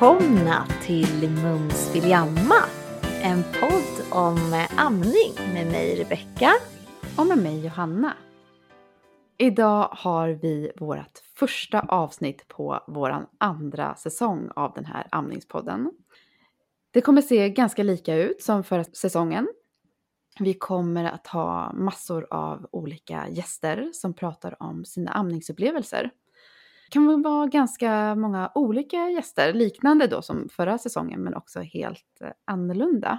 Välkomna 0.00 0.66
till 0.82 1.30
Mums 1.30 1.94
vill 1.94 2.10
jamma. 2.10 2.54
En 3.22 3.42
podd 3.60 4.06
om 4.10 4.66
amning 4.76 5.32
med 5.54 5.66
mig 5.66 5.94
Rebecka. 6.02 6.52
Och 7.18 7.26
med 7.26 7.38
mig 7.38 7.64
Johanna. 7.64 8.16
Idag 9.38 9.88
har 9.92 10.28
vi 10.28 10.72
vårt 10.76 11.18
första 11.36 11.80
avsnitt 11.80 12.48
på 12.48 12.84
vår 12.86 13.26
andra 13.38 13.94
säsong 13.94 14.50
av 14.56 14.72
den 14.74 14.84
här 14.84 15.06
amningspodden. 15.10 15.90
Det 16.90 17.00
kommer 17.00 17.22
se 17.22 17.50
ganska 17.50 17.82
lika 17.82 18.14
ut 18.14 18.42
som 18.42 18.64
förra 18.64 18.84
säsongen. 18.84 19.48
Vi 20.38 20.54
kommer 20.54 21.04
att 21.04 21.26
ha 21.26 21.72
massor 21.72 22.26
av 22.30 22.68
olika 22.72 23.28
gäster 23.28 23.90
som 23.92 24.14
pratar 24.14 24.62
om 24.62 24.84
sina 24.84 25.10
amningsupplevelser. 25.10 26.10
Kan 26.90 27.22
vara 27.22 27.46
ganska 27.46 28.14
många 28.14 28.52
olika 28.54 29.08
gäster, 29.10 29.52
liknande 29.52 30.06
då 30.06 30.22
som 30.22 30.48
förra 30.48 30.78
säsongen 30.78 31.22
men 31.22 31.34
också 31.34 31.60
helt 31.60 32.20
eh, 32.20 32.30
annorlunda. 32.44 33.18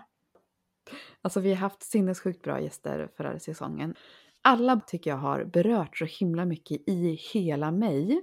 Alltså 1.21 1.39
vi 1.39 1.49
har 1.49 1.57
haft 1.57 1.83
sinnessjukt 1.83 2.41
bra 2.43 2.61
gäster 2.61 3.09
förra 3.17 3.39
säsongen. 3.39 3.95
Alla 4.41 4.79
tycker 4.79 5.09
jag 5.09 5.17
har 5.17 5.43
berört 5.45 5.97
så 5.97 6.05
himla 6.05 6.45
mycket 6.45 6.89
i 6.89 7.19
hela 7.33 7.71
mig. 7.71 8.21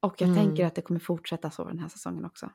Och 0.00 0.14
jag 0.18 0.28
Mm. 0.30 0.44
tänker 0.44 0.66
att 0.66 0.74
det 0.74 0.82
kommer 0.82 1.00
fortsätta 1.00 1.50
så 1.50 1.64
den 1.64 1.78
här 1.78 1.88
säsongen 1.88 2.24
också. 2.24 2.50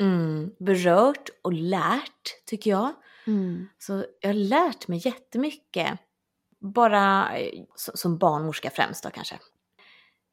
Mm, 0.00 0.50
berört 0.58 1.28
och 1.42 1.52
lärt 1.52 2.44
tycker 2.46 2.70
jag. 2.70 2.92
Så 3.78 4.04
jag 4.20 4.28
har 4.28 4.34
lärt 4.34 4.88
mig 4.88 5.00
jättemycket. 5.04 5.98
Bara 6.60 7.38
eh, 7.38 7.64
som 7.74 7.96
som 7.96 8.18
barnmorska 8.18 8.70
främst 8.70 9.04
då 9.04 9.10
kanske. 9.10 9.38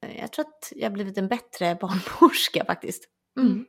Eh, 0.02 0.20
Jag 0.20 0.34
tror 0.34 0.46
att 0.46 0.74
jag 0.76 0.94
blivit 0.94 1.18
en 1.18 1.28
bättre 1.28 1.76
barnmorska 1.82 2.66
faktiskt. 2.66 3.10
Mm. 3.40 3.66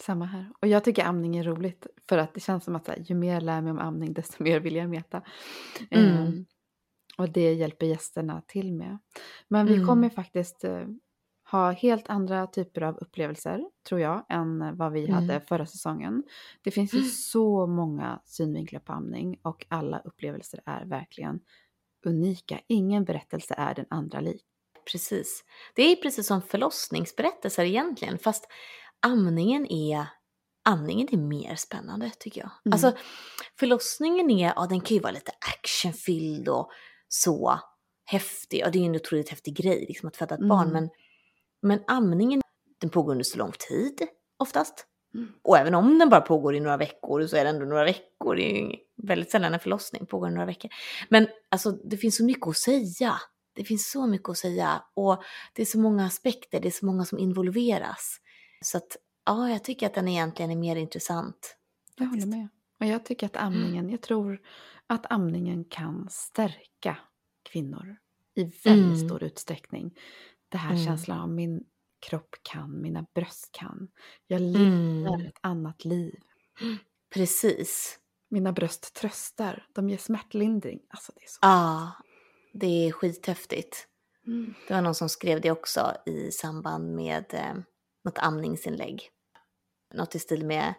Samma 0.00 0.24
här. 0.24 0.52
Och 0.60 0.68
jag 0.68 0.84
tycker 0.84 1.04
amning 1.04 1.36
är 1.36 1.44
roligt. 1.44 1.86
För 2.08 2.18
att 2.18 2.34
det 2.34 2.40
känns 2.40 2.64
som 2.64 2.76
att 2.76 2.88
här, 2.88 2.96
ju 3.06 3.14
mer 3.14 3.34
jag 3.34 3.42
lär 3.42 3.60
mig 3.60 3.70
om 3.70 3.78
amning 3.78 4.12
desto 4.12 4.42
mer 4.42 4.60
vill 4.60 4.76
jag 4.76 4.88
veta. 4.88 5.22
Mm. 5.90 6.16
Ehm, 6.16 6.46
och 7.18 7.28
det 7.30 7.52
hjälper 7.54 7.86
gästerna 7.86 8.42
till 8.46 8.72
med. 8.72 8.98
Men 9.48 9.66
vi 9.66 9.74
Mm. 9.74 9.86
kommer 9.86 10.10
faktiskt 10.10 10.64
eh, 10.64 10.86
ha 11.50 11.70
helt 11.70 12.08
andra 12.10 12.46
typer 12.46 12.80
av 12.82 12.96
upplevelser, 12.98 13.64
tror 13.88 14.00
jag, 14.00 14.24
än 14.28 14.76
vad 14.76 14.92
vi 14.92 15.04
Mm. 15.04 15.14
hade 15.14 15.40
förra 15.40 15.66
säsongen. 15.66 16.22
Det 16.62 16.70
finns 16.70 16.94
ju 16.94 17.02
så 17.02 17.66
många 17.66 18.20
synvinklar 18.24 18.80
på 18.80 18.92
amning 18.92 19.38
och 19.42 19.66
alla 19.68 19.98
upplevelser 19.98 20.60
är 20.66 20.84
verkligen 20.84 21.40
unika. 22.06 22.60
Ingen 22.66 23.04
berättelse 23.04 23.54
är 23.58 23.74
den 23.74 23.86
andra 23.90 24.20
lik. 24.20 24.44
Precis. 24.92 25.44
Det 25.74 25.82
är 25.82 25.96
precis 25.96 26.26
som 26.26 26.42
förlossningsberättelser 26.42 27.64
egentligen, 27.64 28.18
fast 28.18 28.46
amningen 29.06 29.66
är, 29.66 30.06
amningen 30.64 31.08
är 31.12 31.16
mer 31.16 31.54
spännande 31.54 32.10
tycker 32.18 32.40
jag. 32.40 32.50
Mm. 32.64 32.72
Alltså 32.72 32.92
förlossningen 33.58 34.30
är, 34.30 34.52
ja 34.56 34.66
den 34.70 34.80
kan 34.80 34.94
ju 34.94 35.00
vara 35.00 35.12
lite 35.12 35.32
actionfylld 35.54 36.48
och 36.48 36.70
så 37.08 37.60
häftig, 38.04 38.64
och 38.66 38.72
det 38.72 38.78
är 38.78 38.80
ju 38.80 38.86
en 38.86 38.96
otroligt 38.96 39.28
häftig 39.28 39.56
grej 39.56 39.84
liksom 39.88 40.08
att 40.08 40.16
föda 40.16 40.34
ett 40.34 40.48
barn, 40.48 40.68
Mm. 40.68 40.72
men, 40.72 40.90
men 41.62 41.84
amningen 41.86 42.40
den 42.80 42.90
pågår 42.90 43.12
under 43.12 43.24
så 43.24 43.38
lång 43.38 43.52
tid 43.52 44.08
oftast. 44.36 44.86
Mm. 45.14 45.28
Och 45.42 45.58
även 45.58 45.74
om 45.74 45.98
den 45.98 46.08
bara 46.08 46.20
pågår 46.20 46.54
i 46.54 46.60
några 46.60 46.76
veckor 46.76 47.26
så 47.26 47.36
är 47.36 47.44
det 47.44 47.50
ändå 47.50 47.64
några 47.64 47.84
veckor. 47.84 48.36
Det 48.36 48.42
är 48.42 48.70
ju 48.70 48.76
väldigt 48.96 49.30
sällan 49.30 49.54
en 49.54 49.60
förlossning 49.60 50.06
pågår 50.06 50.28
i 50.28 50.32
några 50.32 50.46
veckor. 50.46 50.70
Men 51.08 51.28
alltså 51.48 51.72
det 51.72 51.96
finns 51.96 52.16
så 52.16 52.24
mycket 52.24 52.46
att 52.46 52.56
säga. 52.56 53.14
Det 53.58 53.64
finns 53.64 53.90
så 53.90 54.06
mycket 54.06 54.28
att 54.28 54.38
säga 54.38 54.82
och 54.94 55.22
det 55.52 55.62
är 55.62 55.66
så 55.66 55.78
många 55.78 56.06
aspekter, 56.06 56.60
det 56.60 56.68
är 56.68 56.72
så 56.72 56.86
många 56.86 57.04
som 57.04 57.18
involveras. 57.18 58.20
Så 58.60 58.76
att 58.78 58.96
ja, 59.26 59.50
jag 59.50 59.64
tycker 59.64 59.86
att 59.86 59.94
den 59.94 60.08
egentligen 60.08 60.50
är 60.50 60.56
mer 60.56 60.76
intressant. 60.76 61.56
Jag 61.96 62.04
håller 62.06 62.20
faktiskt. 62.20 62.36
med. 62.36 62.48
Och 62.80 62.86
jag 62.86 63.04
tycker 63.04 63.26
att 63.26 63.36
amningen, 63.36 63.90
jag 63.90 64.00
tror 64.02 64.40
att 64.86 65.06
amningen 65.12 65.64
kan 65.64 66.08
stärka 66.10 66.96
kvinnor 67.42 67.96
i 68.34 68.42
väldigt 68.44 68.96
Mm. 68.98 69.08
stor 69.08 69.22
utsträckning. 69.22 69.94
Det 70.48 70.58
här 70.58 70.72
Mm. 70.72 70.84
känslan 70.86 71.20
av 71.20 71.28
min 71.30 71.64
kropp 72.00 72.34
kan, 72.42 72.82
mina 72.82 73.06
bröst 73.14 73.48
kan. 73.52 73.88
Jag 74.26 74.40
lever 74.40 75.14
Mm. 75.14 75.26
ett 75.26 75.38
annat 75.40 75.84
liv. 75.84 76.20
Precis. 77.14 77.98
Mina 78.30 78.52
bröst 78.52 78.94
tröstar, 78.94 79.66
de 79.74 79.90
ger 79.90 79.98
smärtlindring. 79.98 80.80
Alltså 80.88 81.12
det 81.16 81.22
är 81.24 81.28
så... 81.28 81.38
Ja, 81.42 81.92
det 82.58 82.88
är 82.88 82.92
skithäftigt. 82.92 83.86
Mm. 84.26 84.54
Det 84.68 84.74
var 84.74 84.80
någon 84.82 84.94
som 84.94 85.08
skrev 85.08 85.40
det 85.40 85.50
också 85.50 85.94
i 86.06 86.30
samband 86.30 86.94
med 86.94 87.34
eh, 87.34 87.54
något 88.04 88.18
amningsinlägg. 88.18 89.10
Något 89.94 90.14
i 90.14 90.18
stil 90.18 90.46
med 90.46 90.74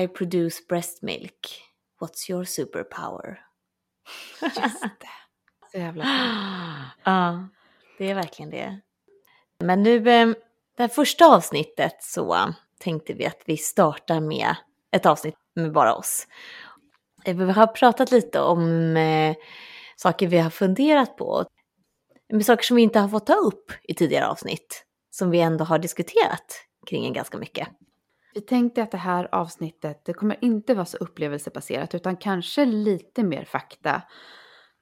I 0.00 0.08
produce 0.08 0.62
breast 0.68 1.02
milk. 1.02 1.62
What's 2.00 2.30
your 2.30 2.44
superpower? 2.44 3.40
Just 4.42 4.82
det. 4.82 5.08
Så 5.72 5.78
jävla 5.78 6.04
ja, 7.04 7.48
det 7.98 8.10
är 8.10 8.14
verkligen 8.14 8.50
det. 8.50 8.80
Men 9.58 9.82
nu, 9.82 9.96
eh, 9.96 10.28
det 10.76 10.82
här 10.82 10.88
första 10.88 11.26
avsnittet 11.26 12.02
så 12.02 12.54
tänkte 12.78 13.12
vi 13.12 13.26
att 13.26 13.42
vi 13.46 13.56
startar 13.56 14.20
med 14.20 14.54
ett 14.90 15.06
avsnitt 15.06 15.34
med 15.54 15.72
bara 15.72 15.94
oss. 15.94 16.26
Eh, 17.24 17.36
Vi 17.36 17.52
har 17.52 17.66
pratat 17.66 18.10
lite 18.10 18.40
om 18.40 18.96
eh, 18.96 19.36
saker 19.96 20.26
vi 20.28 20.38
har 20.38 20.50
funderat 20.50 21.16
på. 21.16 21.44
Med 22.32 22.46
saker 22.46 22.62
som 22.62 22.76
vi 22.76 22.82
inte 22.82 22.98
har 22.98 23.08
fått 23.08 23.26
ta 23.26 23.34
upp 23.34 23.72
i 23.82 23.94
tidigare 23.94 24.26
avsnitt. 24.28 24.84
Som 25.10 25.30
vi 25.30 25.40
ändå 25.40 25.64
har 25.64 25.78
diskuterat 25.78 26.60
kring 26.86 27.06
en 27.06 27.12
ganska 27.12 27.38
mycket. 27.38 27.68
Vi 28.34 28.40
tänkte 28.40 28.82
att 28.82 28.90
det 28.90 28.98
här 28.98 29.28
avsnittet, 29.34 30.04
det 30.04 30.12
kommer 30.12 30.44
inte 30.44 30.74
vara 30.74 30.84
så 30.86 30.96
upplevelsebaserat 30.96 31.94
utan 31.94 32.16
kanske 32.16 32.64
lite 32.64 33.22
mer 33.22 33.44
fakta 33.44 34.02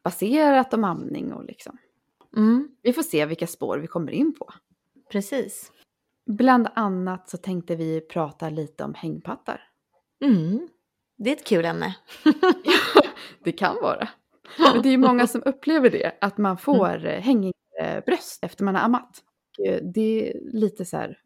baserat 0.04 0.74
om 0.74 0.84
amning 0.84 1.32
och 1.32 1.44
liksom. 1.44 1.78
Mm, 2.36 2.68
Vi 2.82 2.92
får 2.92 3.02
se 3.02 3.26
vilka 3.26 3.46
spår 3.46 3.78
vi 3.78 3.86
kommer 3.86 4.12
in 4.12 4.34
på. 4.38 4.52
precis. 5.10 5.72
Bland 6.26 6.68
annat 6.74 7.28
så 7.28 7.36
tänkte 7.36 7.76
vi 7.76 8.00
prata 8.00 8.48
lite 8.50 8.84
om 8.84 8.94
hängpattar. 8.94 9.60
Mm, 10.24 10.68
det 11.18 11.30
är 11.30 11.36
ett 11.36 11.46
kul 11.46 11.64
ämne. 11.64 11.96
Det 13.44 13.52
kan 13.52 13.76
vara. 13.82 14.08
Men 14.58 14.82
det 14.82 14.88
är 14.88 14.90
ju 14.90 14.98
många 14.98 15.26
som 15.26 15.42
upplever 15.46 15.90
det, 15.90 16.12
att 16.20 16.38
man 16.38 16.58
får 16.58 16.94
mm. 16.96 17.22
hängigare 17.22 18.02
bröst 18.06 18.44
efter 18.44 18.64
man 18.64 18.74
har 18.74 18.82
ammat. 18.82 19.22
Och 19.58 19.84
Det 19.94 20.30
är 20.30 20.40
lite 20.52 20.84
så 20.84 20.96
här 20.96 21.18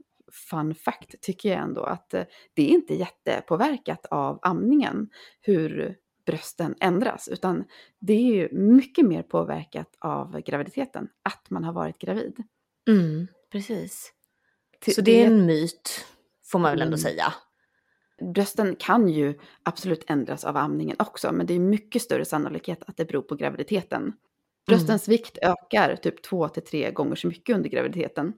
fun 0.50 0.74
fact 0.74 1.20
tycker 1.20 1.48
jag 1.48 1.58
ändå, 1.58 1.82
att 1.82 2.14
eh, 2.14 2.24
det 2.54 2.62
är 2.62 2.68
inte 2.68 2.94
jättepåverkat 2.94 4.06
av 4.10 4.38
amningen 4.42 5.08
hur 5.40 5.96
brösten 6.26 6.74
ändras, 6.80 7.28
utan 7.28 7.64
det 7.98 8.12
är 8.12 8.34
ju 8.34 8.48
mycket 8.52 9.06
mer 9.06 9.22
påverkat 9.22 9.96
av 9.98 10.40
graviditeten, 10.40 11.08
att 11.22 11.50
man 11.50 11.64
har 11.64 11.72
varit 11.72 11.98
gravid. 11.98 12.36
Mm, 12.88 13.26
precis. 13.52 14.12
Till- 14.80 14.94
Så 14.94 15.00
det 15.00 15.22
är 15.22 15.26
en 15.26 15.46
myt, 15.46 16.06
får 16.44 16.58
man 16.58 16.70
väl 16.70 16.82
ändå 16.82 16.94
Mm. 16.94 16.98
säga. 16.98 17.34
Brösten 18.34 18.76
kan 18.76 19.08
ju 19.08 19.38
absolut 19.62 20.10
ändras 20.10 20.44
av 20.44 20.56
amningen 20.56 20.96
också, 20.98 21.32
men 21.32 21.46
det 21.46 21.54
är 21.54 21.58
mycket 21.58 22.02
större 22.02 22.24
sannolikhet 22.24 22.82
att 22.86 22.96
det 22.96 23.04
beror 23.04 23.22
på 23.22 23.34
graviditeten. 23.34 24.12
Bröstens 24.66 25.08
vikt 25.08 25.38
ökar 25.42 25.96
typ 25.96 26.22
två 26.22 26.48
till 26.48 26.64
tre 26.64 26.90
gånger 26.90 27.16
så 27.16 27.26
mycket 27.26 27.56
under 27.56 27.70
graviditeten, 27.70 28.32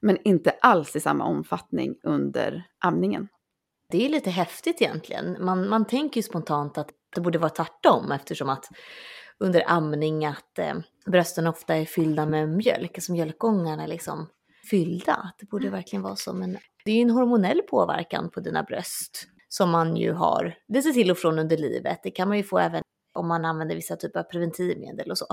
men 0.00 0.18
inte 0.24 0.50
alls 0.50 0.96
i 0.96 1.00
samma 1.00 1.24
omfattning 1.24 1.94
under 2.02 2.64
amningen. 2.84 3.28
Det 3.90 4.04
är 4.06 4.08
lite 4.08 4.30
häftigt 4.30 4.82
egentligen. 4.82 5.44
Man, 5.44 5.68
man 5.68 5.84
tänker 5.84 6.18
ju 6.18 6.22
spontant 6.22 6.78
att 6.78 6.90
det 7.14 7.20
borde 7.20 7.38
vara 7.38 7.50
tvärtom 7.50 8.12
eftersom 8.12 8.48
att 8.48 8.68
under 9.38 9.62
amning 9.66 10.26
att 10.26 10.58
eh, 10.58 10.74
brösten 11.06 11.46
ofta 11.46 11.76
är 11.76 11.84
fyllda 11.84 12.26
med 12.26 12.48
mjölk, 12.48 12.90
alltså 12.94 13.12
mjölkgångarna 13.12 13.86
liksom 13.86 14.26
fyllda. 14.70 15.14
Att 15.14 15.36
Det 15.38 15.46
borde 15.46 15.70
verkligen 15.70 16.02
vara 16.02 16.16
så, 16.16 16.32
men 16.32 16.58
det 16.84 16.90
är 16.90 16.96
ju 16.96 17.02
en 17.02 17.10
hormonell 17.10 17.62
påverkan 17.62 18.30
på 18.30 18.40
dina 18.40 18.62
bröst 18.62 19.28
som 19.48 19.70
man 19.70 19.96
ju 19.96 20.12
har 20.12 20.58
lite 20.68 20.92
till 20.92 21.10
och 21.10 21.18
från 21.18 21.38
under 21.38 21.56
livet. 21.56 22.00
Det 22.02 22.10
kan 22.10 22.28
man 22.28 22.36
ju 22.36 22.42
få 22.42 22.58
även 22.58 22.82
om 23.12 23.28
man 23.28 23.44
använder 23.44 23.74
vissa 23.74 23.96
typer 23.96 24.20
av 24.20 24.24
preventivmedel 24.24 25.10
och 25.10 25.18
så. 25.18 25.26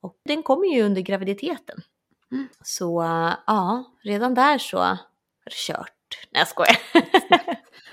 Och 0.00 0.16
den 0.24 0.42
kommer 0.42 0.66
ju 0.66 0.82
under 0.82 1.00
graviditeten. 1.00 1.78
Mm. 2.32 2.48
Så 2.64 3.02
ja, 3.46 3.84
redan 4.02 4.34
där 4.34 4.58
så 4.58 4.78
är 4.78 4.98
det 5.44 5.52
kört. 5.52 5.95
Nej 6.30 6.40
jag 6.40 6.48
skojar. 6.48 6.76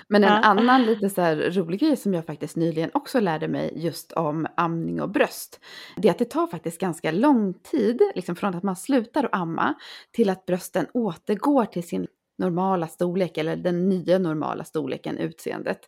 Men 0.08 0.24
en 0.24 0.30
Ja. 0.32 0.40
annan 0.40 0.82
lite 0.82 1.10
så 1.10 1.20
här 1.20 1.36
rolig 1.36 1.80
grej 1.80 1.96
som 1.96 2.14
jag 2.14 2.26
faktiskt 2.26 2.56
nyligen 2.56 2.90
också 2.94 3.20
lärde 3.20 3.48
mig 3.48 3.72
just 3.76 4.12
om 4.12 4.46
amning 4.56 5.00
och 5.00 5.10
bröst. 5.10 5.60
Det 5.96 6.08
är 6.08 6.12
att 6.12 6.18
det 6.18 6.24
tar 6.30 6.46
faktiskt 6.46 6.80
ganska 6.80 7.10
lång 7.10 7.54
tid, 7.54 8.00
liksom 8.14 8.36
från 8.36 8.54
att 8.54 8.62
man 8.62 8.76
slutar 8.76 9.24
att 9.24 9.34
amma 9.34 9.74
till 10.12 10.30
att 10.30 10.46
brösten 10.46 10.86
återgår 10.94 11.64
till 11.64 11.88
sin 11.88 12.06
normala 12.38 12.88
storlek 12.88 13.38
eller 13.38 13.56
den 13.56 13.88
nya 13.88 14.18
normala 14.18 14.64
storleken, 14.64 15.18
utseendet. 15.18 15.78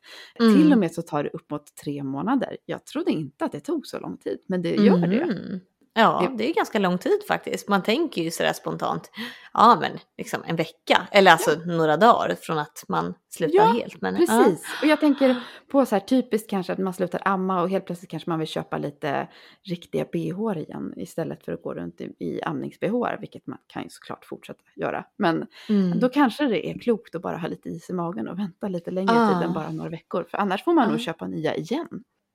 Mm. 0.41 0.55
Till 0.55 0.73
och 0.73 0.79
med 0.79 0.93
så 0.93 1.03
tar 1.03 1.23
det 1.25 1.31
upp 1.31 1.51
mot 1.51 1.77
tre 1.85 2.03
månader. 2.03 2.57
Jag 2.67 2.85
trodde 2.85 3.11
inte 3.11 3.45
att 3.45 3.53
det 3.53 3.61
tog 3.61 3.87
så 3.87 4.01
lång 4.01 4.17
tid, 4.17 4.39
men 4.49 4.63
det 4.63 4.75
gör 4.75 5.07
det. 5.07 5.61
Ja, 5.99 6.33
Det- 6.39 6.51
är 6.51 6.55
ganska 6.55 6.79
lång 6.79 6.99
tid 6.99 7.21
faktiskt. 7.29 7.69
Man 7.69 7.83
tänker 7.83 8.23
ju 8.23 8.31
sådär 8.31 8.53
spontant, 8.53 9.11
ja 9.53 9.79
men 9.81 9.91
liksom 10.19 10.43
en 10.47 10.57
vecka, 10.57 11.09
eller 11.11 11.31
alltså 11.33 11.51
några 11.67 11.97
dagar 11.97 12.37
från 12.41 12.59
att 12.59 12.85
man 12.89 13.15
slutar 13.29 13.57
Ja, 13.57 13.65
helt. 13.65 14.01
Men, 14.01 14.15
ja. 14.15 14.27
Precis, 14.27 14.65
och 14.83 14.89
jag 14.89 15.01
tänker 15.01 15.37
på 15.73 15.87
så 15.87 15.95
här 15.95 16.01
typiskt 16.01 16.51
kanske 16.51 16.73
att 16.73 16.79
man 16.79 16.93
slutar 16.95 17.23
amma 17.25 17.63
och 17.63 17.71
helt 17.71 17.87
plötsligt 17.87 18.11
kanske 18.11 18.31
man 18.31 18.39
vill 18.39 18.49
köpa 18.49 18.79
lite 18.79 19.29
riktiga 19.69 20.05
bh 20.13 20.59
igen 20.59 20.93
istället 20.97 21.45
för 21.45 21.53
att 21.53 21.63
gå 21.63 21.75
runt 21.75 22.01
i, 22.01 22.05
i 22.19 22.41
amnings-bh, 22.43 23.21
vilket 23.21 23.47
man 23.47 23.59
kan 23.67 23.83
ju 23.83 23.89
såklart 23.91 24.25
fortsätta 24.25 24.63
göra. 24.77 25.05
Men 25.19 25.47
Mm. 25.69 26.01
då 26.01 26.09
kanske 26.09 26.45
det 26.47 26.71
är 26.71 26.79
klokt 26.79 27.15
att 27.15 27.23
bara 27.23 27.37
ha 27.37 27.49
lite 27.49 27.69
is 27.69 27.91
i 27.91 27.93
magen 27.93 28.29
och 28.29 28.39
vänta 28.39 28.69
lite 28.69 28.91
längre 28.91 29.13
Ah. 29.15 29.29
tid 29.35 29.47
än 29.49 29.53
bara 29.53 29.71
några 29.71 29.91
veckor, 29.91 30.27
för 30.31 30.39
annars 30.39 30.65
får 30.65 30.73
man 30.73 30.89
Ah. 30.89 30.91
nog 30.91 31.01
köpa 31.01 31.27
nya 31.27 31.55
igen. 31.55 31.89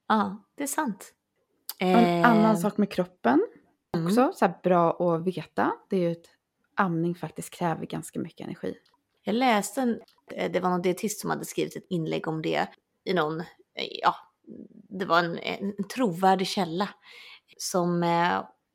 Ja, 0.08 0.44
det 0.58 0.64
är 0.64 0.68
sant. 0.68 1.14
En 1.82 2.22
Eh, 2.24 2.30
annan 2.30 2.58
sak 2.58 2.78
med 2.78 2.92
kroppen 2.92 3.48
mm. 3.96 4.06
också, 4.06 4.32
så 4.36 4.46
här 4.46 4.60
bra 4.64 4.92
att 4.92 5.28
veta, 5.28 5.72
det 5.90 5.96
är 5.96 6.00
ju 6.00 6.12
att 6.12 6.26
amning 6.76 7.16
faktiskt 7.16 7.50
kräver 7.50 7.86
ganska 7.86 8.20
mycket 8.20 8.46
energi. 8.46 8.76
Jag 9.24 9.36
läste, 9.36 9.82
en, 9.82 10.00
eh, 10.36 10.52
det 10.52 10.60
var 10.60 10.70
någon 10.70 10.82
dietist 10.82 11.22
som 11.22 11.30
hade 11.30 11.46
skrivit 11.46 11.76
ett 11.76 11.86
inlägg 11.90 12.28
om 12.28 12.42
det 12.42 12.68
i 13.04 13.14
någon, 13.14 13.40
eh, 13.40 13.46
ja, 14.02 14.16
det 14.90 15.06
var 15.06 15.20
en, 15.20 15.38
en 15.38 15.88
trovärdig 15.96 16.48
källa 16.48 16.90
som 17.58 18.04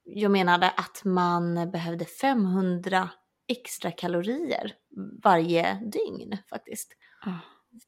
jag 0.04 0.30
menade 0.30 0.70
att 0.70 1.04
man 1.04 1.70
behövde 1.70 2.04
500 2.04 3.10
extra 3.48 3.90
kalorier 3.90 4.74
varje 5.22 5.74
dygn 5.74 6.38
faktiskt. 6.50 6.92
Ah. 7.26 7.38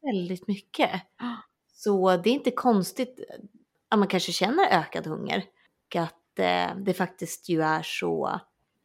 Väldigt 0.03 0.49
mycket. 0.49 0.91
Ah. 1.17 1.37
Så 1.67 2.17
det 2.17 2.31
är 2.31 2.35
inte 2.35 2.51
konstigt 2.51 3.21
att 3.89 3.99
man 3.99 4.09
kanske 4.09 4.33
känner 4.33 4.65
ökad 4.71 5.07
hunger. 5.07 5.45
Och 5.89 5.97
att 5.97 6.39
eh, 6.39 6.77
det 6.77 6.95
faktiskt 6.95 7.49
ju 7.49 7.63
är 7.63 7.83
så 7.83 8.41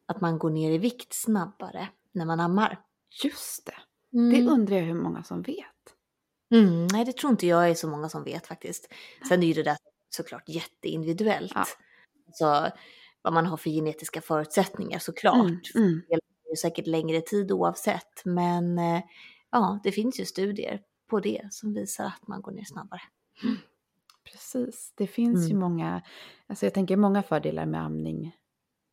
att 0.05 0.21
man 0.21 0.39
går 0.39 0.49
ner 0.49 0.71
i 0.71 0.77
vikt 0.77 1.13
snabbare 1.13 1.87
när 2.11 2.25
man 2.25 2.39
ammar. 2.39 2.79
Just 3.23 3.65
det, 3.65 3.73
Mm. 4.17 4.29
det 4.45 4.51
undrar 4.51 4.77
jag 4.77 4.83
hur 4.83 4.93
många 4.93 5.23
som 5.23 5.41
vet. 5.41 5.65
Mm, 6.53 6.87
nej, 6.87 7.05
det 7.05 7.17
tror 7.17 7.31
inte 7.31 7.47
jag 7.47 7.69
är 7.69 7.75
så 7.75 7.87
många 7.87 8.09
som 8.09 8.23
vet 8.23 8.47
faktiskt. 8.47 8.93
Sen 9.27 9.43
är 9.43 9.47
ju 9.47 9.53
det 9.53 9.63
där 9.63 9.77
såklart 10.09 10.49
jätteindividuellt. 10.49 11.51
Ja. 11.55 11.65
Så 12.33 12.67
vad 13.21 13.33
man 13.33 13.45
har 13.45 13.57
för 13.57 13.69
genetiska 13.69 14.21
förutsättningar 14.21 14.99
såklart. 14.99 15.35
Mm, 15.35 15.59
mm. 15.75 16.01
Det 16.09 16.51
är 16.51 16.55
säkert 16.55 16.87
längre 16.87 17.21
tid 17.21 17.51
oavsett. 17.51 18.25
Men 18.25 18.77
eh, 18.79 19.01
ja, 19.51 19.79
det 19.83 19.91
finns 19.91 20.19
ju 20.19 20.25
studier 20.25 20.81
på 21.09 21.19
det 21.19 21.47
som 21.51 21.73
visar 21.73 22.05
att 22.05 22.27
man 22.27 22.41
går 22.41 22.51
ner 22.51 22.63
snabbare. 22.65 23.01
Precis, 24.31 24.93
det 24.95 25.07
finns 25.07 25.49
ju 25.49 25.51
Mm. 25.55 25.59
många, 25.59 26.01
alltså 26.47 26.65
jag 26.65 26.73
tänker 26.73 26.97
många 26.97 27.23
fördelar 27.23 27.65
med 27.65 27.83
amning 27.83 28.35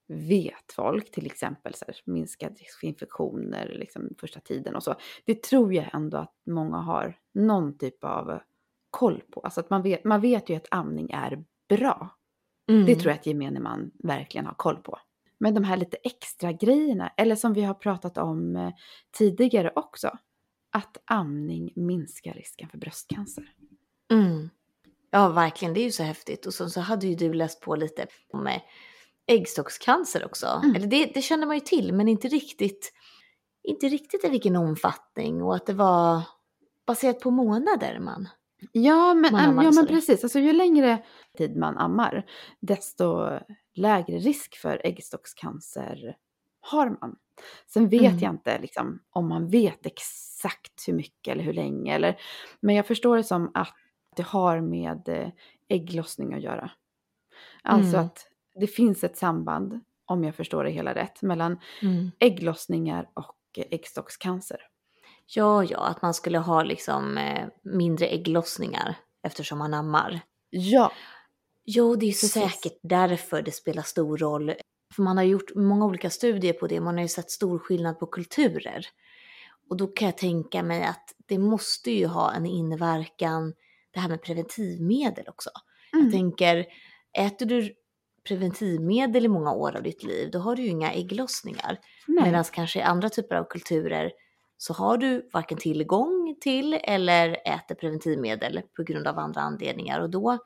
vet 0.08 0.72
folk, 0.72 1.10
till 1.10 1.26
exempel 1.26 1.74
så 1.74 1.84
här, 1.86 1.96
minskad 2.04 2.58
risk 2.58 2.80
för 2.80 2.86
infektioner 2.86 3.74
liksom 3.78 4.14
första 4.20 4.40
tiden 4.40 4.76
och 4.76 4.82
så. 4.82 4.94
Det 5.24 5.42
tror 5.42 5.74
jag 5.74 5.90
ändå 5.94 6.18
att 6.18 6.34
många 6.46 6.76
har 6.76 7.18
någon 7.34 7.78
typ 7.78 8.04
av 8.04 8.40
koll 8.90 9.22
på. 9.30 9.40
Alltså 9.40 9.60
att 9.60 9.70
man 9.70 9.82
vet, 9.82 10.04
man 10.04 10.20
vet 10.20 10.48
ju 10.48 10.54
att 10.56 10.66
amning 10.70 11.10
är 11.10 11.44
bra. 11.68 12.16
Mm. 12.70 12.86
Det 12.86 12.94
tror 12.94 13.10
jag 13.10 13.18
att 13.18 13.26
gemene 13.26 13.60
man 13.60 13.90
verkligen 13.98 14.46
har 14.46 14.54
koll 14.54 14.76
på. 14.76 14.98
Men 15.38 15.54
de 15.54 15.64
här 15.64 15.76
lite 15.76 15.96
extra 15.96 16.52
grejerna, 16.52 17.08
eller 17.16 17.36
som 17.36 17.52
vi 17.52 17.62
har 17.62 17.74
pratat 17.74 18.18
om 18.18 18.56
eh, 18.56 18.72
tidigare 19.18 19.72
också, 19.76 20.18
att 20.72 20.96
amning 21.04 21.72
minskar 21.76 22.32
risken 22.34 22.68
för 22.68 22.78
bröstcancer. 22.78 23.44
Mm. 24.12 24.50
Ja, 25.10 25.28
verkligen. 25.28 25.74
Det 25.74 25.80
är 25.80 25.84
ju 25.84 25.90
så 25.92 26.02
häftigt. 26.02 26.46
Och 26.46 26.54
så, 26.54 26.70
så 26.70 26.80
hade 26.80 27.06
ju 27.06 27.14
du 27.14 27.32
läst 27.32 27.60
på 27.60 27.76
lite 27.76 28.06
om 28.32 28.46
eh, 28.46 28.60
äggstockscancer 29.26 30.24
också. 30.24 30.46
Mm. 30.46 30.76
Eller 30.76 30.86
det, 30.86 31.10
det 31.14 31.22
kände 31.22 31.46
man 31.46 31.56
ju 31.56 31.60
till, 31.60 31.92
men 31.94 32.08
inte 32.08 32.28
riktigt, 32.28 32.92
inte 33.62 33.88
riktigt 33.88 34.24
i 34.24 34.28
vilken 34.28 34.56
omfattning. 34.56 35.42
Och 35.42 35.54
att 35.56 35.66
det 35.66 35.74
var 35.74 36.22
baserat 36.86 37.20
på 37.20 37.30
månader 37.30 37.98
man. 38.00 38.28
Ja, 38.72 39.14
men, 39.14 39.32
Man 39.32 39.44
äm, 39.44 39.50
ammar 39.50 39.64
ja, 39.64 39.70
men 39.70 39.86
precis. 39.86 40.24
Alltså, 40.24 40.38
ju 40.38 40.52
längre 40.52 41.02
tid 41.38 41.56
man 41.56 41.78
ammar, 41.78 42.26
desto 42.60 43.28
lägre 43.74 44.18
risk 44.18 44.56
för 44.56 44.80
äggstockscancer 44.84 46.16
har 46.60 46.90
man. 46.90 47.16
Sen 47.66 47.88
vet 47.88 48.00
Mm. 48.02 48.18
jag 48.18 48.32
inte 48.32 48.58
liksom, 48.58 49.00
om 49.10 49.28
man 49.28 49.48
vet 49.48 49.86
exakt 49.86 50.88
hur 50.88 50.92
mycket 50.92 51.32
eller 51.32 51.44
hur 51.44 51.52
länge. 51.52 51.94
Eller, 51.94 52.20
men 52.60 52.74
jag 52.74 52.86
förstår 52.86 53.16
det 53.16 53.24
som 53.24 53.50
att 53.54 53.74
det 54.16 54.22
har 54.22 54.60
med 54.60 55.08
eh, 55.08 55.28
ägglossning 55.68 56.34
att 56.34 56.42
göra. 56.42 56.70
Alltså 57.62 57.96
Mm. 57.96 58.06
att 58.06 58.26
det 58.54 58.66
finns 58.66 59.04
ett 59.04 59.16
samband, 59.16 59.80
om 60.04 60.24
jag 60.24 60.34
förstår 60.34 60.64
det 60.64 60.70
hela 60.70 60.94
rätt, 60.94 61.22
mellan 61.22 61.58
ägglossningar 62.18 63.10
och 63.14 63.36
eh, 63.58 63.64
äggstockscancer. 63.70 64.60
Ja, 65.26 65.64
ja, 65.64 65.78
att 65.86 66.02
man 66.02 66.14
skulle 66.14 66.38
ha 66.38 66.62
liksom 66.62 67.18
eh, 67.18 67.48
mindre 67.62 68.06
ägglossningar 68.06 68.94
eftersom 69.22 69.58
man 69.58 69.74
ammar. 69.74 70.20
Ja, 70.50 70.92
Jo, 71.64 71.96
det 71.96 72.06
är 72.06 72.10
Precis. 72.10 72.32
säkert 72.32 72.78
därför 72.82 73.42
det 73.42 73.52
spelar 73.52 73.82
stor 73.82 74.18
roll. 74.18 74.52
För 74.94 75.02
man 75.02 75.16
har 75.16 75.24
gjort 75.24 75.54
många 75.54 75.84
olika 75.86 76.10
studier 76.10 76.52
på 76.52 76.66
det, 76.66 76.80
man 76.80 76.94
har 76.94 77.02
ju 77.02 77.08
sett 77.08 77.30
stor 77.30 77.58
skillnad 77.58 77.98
på 77.98 78.06
kulturer. 78.06 78.86
Och 79.68 79.76
då 79.76 79.86
kan 79.86 80.06
jag 80.06 80.18
tänka 80.18 80.62
mig 80.62 80.82
att 80.84 81.14
det 81.26 81.38
måste 81.38 81.90
ju 81.90 82.06
ha 82.06 82.32
en 82.32 82.46
inverkan, 82.46 83.54
det 83.90 84.00
här 84.00 84.08
med 84.08 84.22
preventivmedel 84.22 85.24
också. 85.28 85.50
Mm. 85.92 86.04
Jag 86.04 86.12
tänker, 86.12 86.66
äter 87.18 87.46
du 87.46 87.74
preventivmedel 88.28 89.24
i 89.24 89.28
många 89.28 89.52
år 89.52 89.76
av 89.76 89.82
ditt 89.82 90.02
liv, 90.02 90.30
då 90.30 90.38
har 90.38 90.56
du 90.56 90.62
ju 90.62 90.68
inga 90.68 90.92
ägglossningar. 90.92 91.78
Medan 92.06 92.44
kanske 92.44 92.78
i 92.78 92.82
andra 92.82 93.08
typer 93.08 93.36
av 93.36 93.44
kulturer 93.44 94.12
så 94.56 94.72
har 94.72 94.96
du 94.96 95.28
varken 95.32 95.58
tillgång 95.58 96.36
till 96.40 96.74
eller 96.74 97.30
äter 97.30 97.74
preventivmedel 97.74 98.62
på 98.76 98.82
grund 98.82 99.06
av 99.06 99.18
andra 99.18 99.40
anledningar. 99.40 100.00
Och 100.00 100.10
då, 100.10 100.38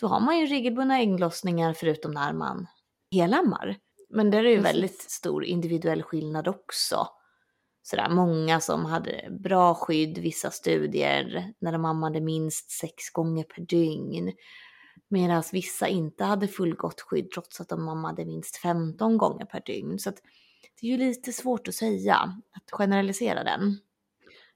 då 0.00 0.06
har 0.06 0.20
man 0.20 0.38
ju 0.38 0.46
regelbundna 0.46 0.98
ägglossningar 1.00 1.72
förutom 1.72 2.10
när 2.10 2.32
man 2.32 2.66
helammar. 3.10 3.76
Men 4.10 4.30
där 4.30 4.44
är 4.44 4.50
ju 4.50 4.56
Precis. 4.56 4.74
väldigt 4.74 5.00
stor 5.00 5.44
individuell 5.44 6.02
skillnad 6.02 6.48
också. 6.48 7.06
Sådär, 7.88 8.08
många 8.08 8.60
som 8.60 8.84
hade 8.84 9.28
bra 9.30 9.74
skydd, 9.74 10.18
vissa 10.18 10.50
studier, 10.50 11.52
när 11.58 11.72
de 11.72 11.84
ammade 11.84 12.20
minst 12.20 12.70
sex 12.70 13.10
gånger 13.12 13.44
per 13.44 13.62
dygn. 13.62 14.32
Medan 15.08 15.42
vissa 15.52 15.88
inte 15.88 16.24
hade 16.24 16.48
fullgott 16.48 17.00
skydd 17.00 17.30
trots 17.30 17.60
att 17.60 17.68
de 17.68 17.88
ammade 17.88 18.24
minst 18.24 18.56
15 18.56 19.18
gånger 19.18 19.44
per 19.44 19.62
dygn. 19.66 19.98
Så 19.98 20.08
att 20.08 20.16
det 20.80 20.86
är 20.86 20.90
ju 20.90 20.96
lite 20.96 21.32
svårt 21.32 21.68
att 21.68 21.74
säga, 21.74 22.16
att 22.52 22.70
generalisera 22.70 23.44
den. 23.44 23.78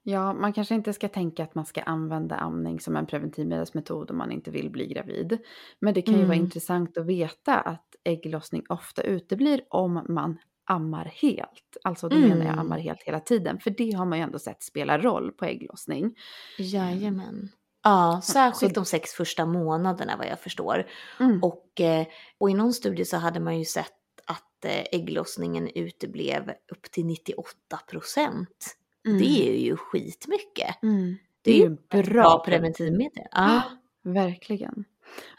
Ja, 0.03 0.33
man 0.35 0.53
kanske 0.53 0.75
inte 0.75 0.93
ska 0.93 1.09
tänka 1.09 1.43
att 1.45 1.55
man 1.55 1.67
ska 1.67 1.83
använda 1.83 2.37
amning 2.37 2.81
som 2.81 2.97
en 2.97 3.07
preventivmedelsmetod 3.07 4.11
om 4.11 4.19
man 4.19 4.33
inte 4.33 4.51
vill 4.51 4.71
bli 4.71 4.87
gravid. 4.87 5.39
Men 5.81 5.95
det 5.95 6.03
kan 6.03 6.15
ju 6.15 6.25
vara 6.25 6.35
Mm. 6.35 6.45
intressant 6.45 6.99
att 6.99 7.07
veta 7.07 7.61
att 7.61 7.97
ägglossning 8.05 8.63
ofta 8.69 9.03
uteblir 9.03 9.63
om 9.69 10.05
man 10.09 10.39
ammar 10.71 11.05
helt. 11.05 11.77
Alltså 11.85 12.09
då 12.09 12.17
menar 12.17 12.37
jag 12.37 12.45
Mm. 12.45 12.59
ammar 12.59 12.79
helt 12.79 13.03
hela 13.03 13.21
tiden. 13.21 13.59
För 13.61 13.71
det 13.71 13.93
har 13.93 14.05
man 14.07 14.19
ju 14.19 14.25
ändå 14.25 14.39
sett 14.39 14.63
spelar 14.63 14.99
roll 14.99 15.33
på 15.33 15.45
ägglossning. 15.45 16.15
Jajamän. 16.59 17.49
Ja, 17.83 18.21
särskilt 18.25 18.75
de 18.75 18.85
sex 18.85 19.11
första 19.11 19.47
månaderna 19.47 20.17
vad 20.17 20.27
jag 20.27 20.41
förstår. 20.41 20.87
Mm. 21.21 21.43
Och, 21.43 21.81
eh, 21.81 22.07
och 22.39 22.51
i 22.51 22.55
någon 22.55 22.73
studie 22.73 23.05
så 23.05 23.17
hade 23.17 23.41
man 23.41 23.59
ju 23.59 23.65
sett 23.65 23.87
att 24.27 24.65
eh, 24.65 24.85
ägglossningen 24.93 25.69
uteblev 25.75 26.51
upp 26.73 26.91
till 26.91 27.07
98 27.07 27.81
procent. 27.91 28.77
Mm. 29.07 29.19
Det 29.19 29.49
är 29.49 29.61
ju 29.61 29.77
skitmycket. 29.77 30.83
Mm. 30.83 31.17
Det 31.43 31.51
är 31.53 31.57
ju 31.57 31.77
bra, 31.91 32.03
bra 32.03 32.45
preventivmedel. 32.45 33.25
Ja. 33.31 33.63
Verkligen. 34.03 34.85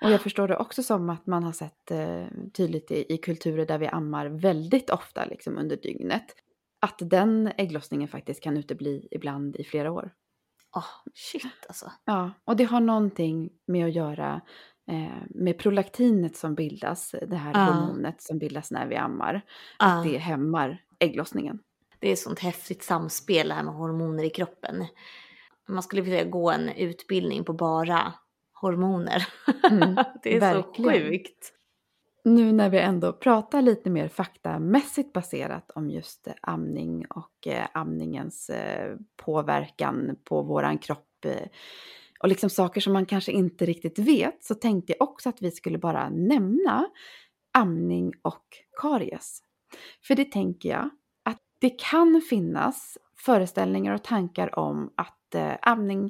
Och 0.01 0.11
jag 0.11 0.21
förstår 0.21 0.47
det 0.47 0.57
också 0.57 0.83
som 0.83 1.09
att 1.09 1.27
man 1.27 1.43
har 1.43 1.51
sett 1.51 1.91
eh, 1.91 2.25
tydligt 2.53 2.91
i, 2.91 3.13
i 3.13 3.17
kulturer 3.17 3.65
där 3.65 3.77
vi 3.77 3.87
ammar 3.87 4.25
väldigt 4.25 4.89
ofta 4.89 5.25
liksom, 5.25 5.57
under 5.57 5.77
dygnet. 5.77 6.25
Att 6.79 6.97
den 6.99 7.51
ägglossningen 7.57 8.07
faktiskt 8.07 8.43
kan 8.43 8.57
utebli 8.57 9.07
ibland 9.11 9.55
i 9.55 9.63
flera 9.63 9.91
år. 9.91 10.11
Åh, 10.75 10.85
shit 11.13 11.65
alltså. 11.67 11.91
Ja, 12.05 12.31
och 12.45 12.55
det 12.55 12.63
har 12.63 12.79
någonting 12.79 13.49
med 13.67 13.85
att 13.85 13.93
göra 13.95 14.41
eh, 14.91 15.23
med 15.29 15.57
prolaktinet 15.57 16.35
som 16.37 16.55
bildas, 16.55 17.15
det 17.27 17.35
här 17.35 17.51
Ja. 17.53 17.59
hormonet 17.59 18.21
som 18.21 18.39
bildas 18.39 18.71
när 18.71 18.87
vi 18.87 18.95
ammar. 18.95 19.41
Ja. 19.79 19.85
Att 19.85 20.03
det 20.03 20.17
hämmar 20.17 20.77
ägglossningen. 20.99 21.59
Det 21.99 22.11
är 22.11 22.15
sånt 22.15 22.39
häftigt 22.39 22.83
samspel 22.83 23.47
det 23.47 23.53
här 23.53 23.63
med 23.63 23.73
hormoner 23.73 24.23
i 24.23 24.29
kroppen. 24.29 24.85
Man 25.67 25.83
skulle 25.83 26.01
vilja 26.01 26.23
gå 26.23 26.51
en 26.51 26.69
utbildning 26.69 27.43
på 27.43 27.53
bara 27.53 28.13
hormoner. 28.61 29.27
Mm, 29.71 29.95
det 30.23 30.35
är 30.35 30.39
verkligen. 30.39 31.01
så 31.01 31.09
sjukt. 31.09 31.53
Nu 32.23 32.51
när 32.51 32.69
vi 32.69 32.79
ändå 32.79 33.13
pratar 33.13 33.61
lite 33.61 33.89
mer 33.89 34.07
faktamässigt 34.07 35.13
baserat 35.13 35.71
om 35.71 35.89
just 35.89 36.27
eh, 36.27 36.33
amning 36.41 37.05
och 37.05 37.47
eh, 37.47 37.67
amningens 37.73 38.49
eh, 38.49 38.95
påverkan 39.15 40.15
på 40.23 40.41
våran 40.41 40.77
kropp 40.77 41.07
och 42.19 42.27
liksom 42.27 42.49
saker 42.49 42.81
som 42.81 42.93
man 42.93 43.05
kanske 43.05 43.31
inte 43.31 43.65
riktigt 43.65 43.99
vet 43.99 44.43
så 44.43 44.55
tänkte 44.55 44.93
jag 44.97 45.09
också 45.09 45.29
att 45.29 45.41
vi 45.41 45.51
skulle 45.51 45.77
bara 45.77 46.09
nämna 46.09 46.87
amning 47.53 48.13
och 48.21 48.45
karies. 48.81 49.39
För 50.07 50.15
det 50.15 50.31
tänker 50.31 50.69
jag 50.69 50.89
att 51.23 51.41
det 51.59 51.69
kan 51.69 52.21
finnas 52.29 52.97
föreställningar 53.17 53.93
och 53.93 54.03
tankar 54.03 54.59
om 54.59 54.93
att 54.95 55.20
eh, 55.35 55.53
amning 55.61 56.09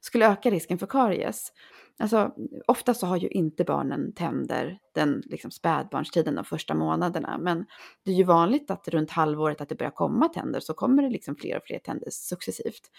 skulle 0.00 0.30
öka 0.30 0.50
risken 0.50 0.78
för 0.78 0.86
karies. 0.86 1.52
Alltså, 1.98 2.34
ofta 2.66 2.94
så 2.94 3.06
har 3.06 3.16
ju 3.16 3.28
inte 3.28 3.64
barnen 3.64 4.12
tänder 4.12 4.78
den 4.94 5.22
liksom, 5.26 5.50
spädbarnstiden 5.50 6.34
de 6.34 6.44
första 6.44 6.74
månaderna, 6.74 7.38
men 7.38 7.66
det 8.04 8.10
är 8.10 8.14
ju 8.14 8.24
vanligt 8.24 8.70
att 8.70 8.88
runt 8.88 9.10
halvåret 9.10 9.60
att 9.60 9.68
det 9.68 9.74
börjar 9.74 9.90
komma 9.90 10.28
tänder 10.28 10.60
så 10.60 10.74
kommer 10.74 11.02
det 11.02 11.10
liksom 11.10 11.36
fler 11.36 11.56
och 11.56 11.62
fler 11.64 11.78
tänder 11.78 12.08
successivt. 12.10 12.90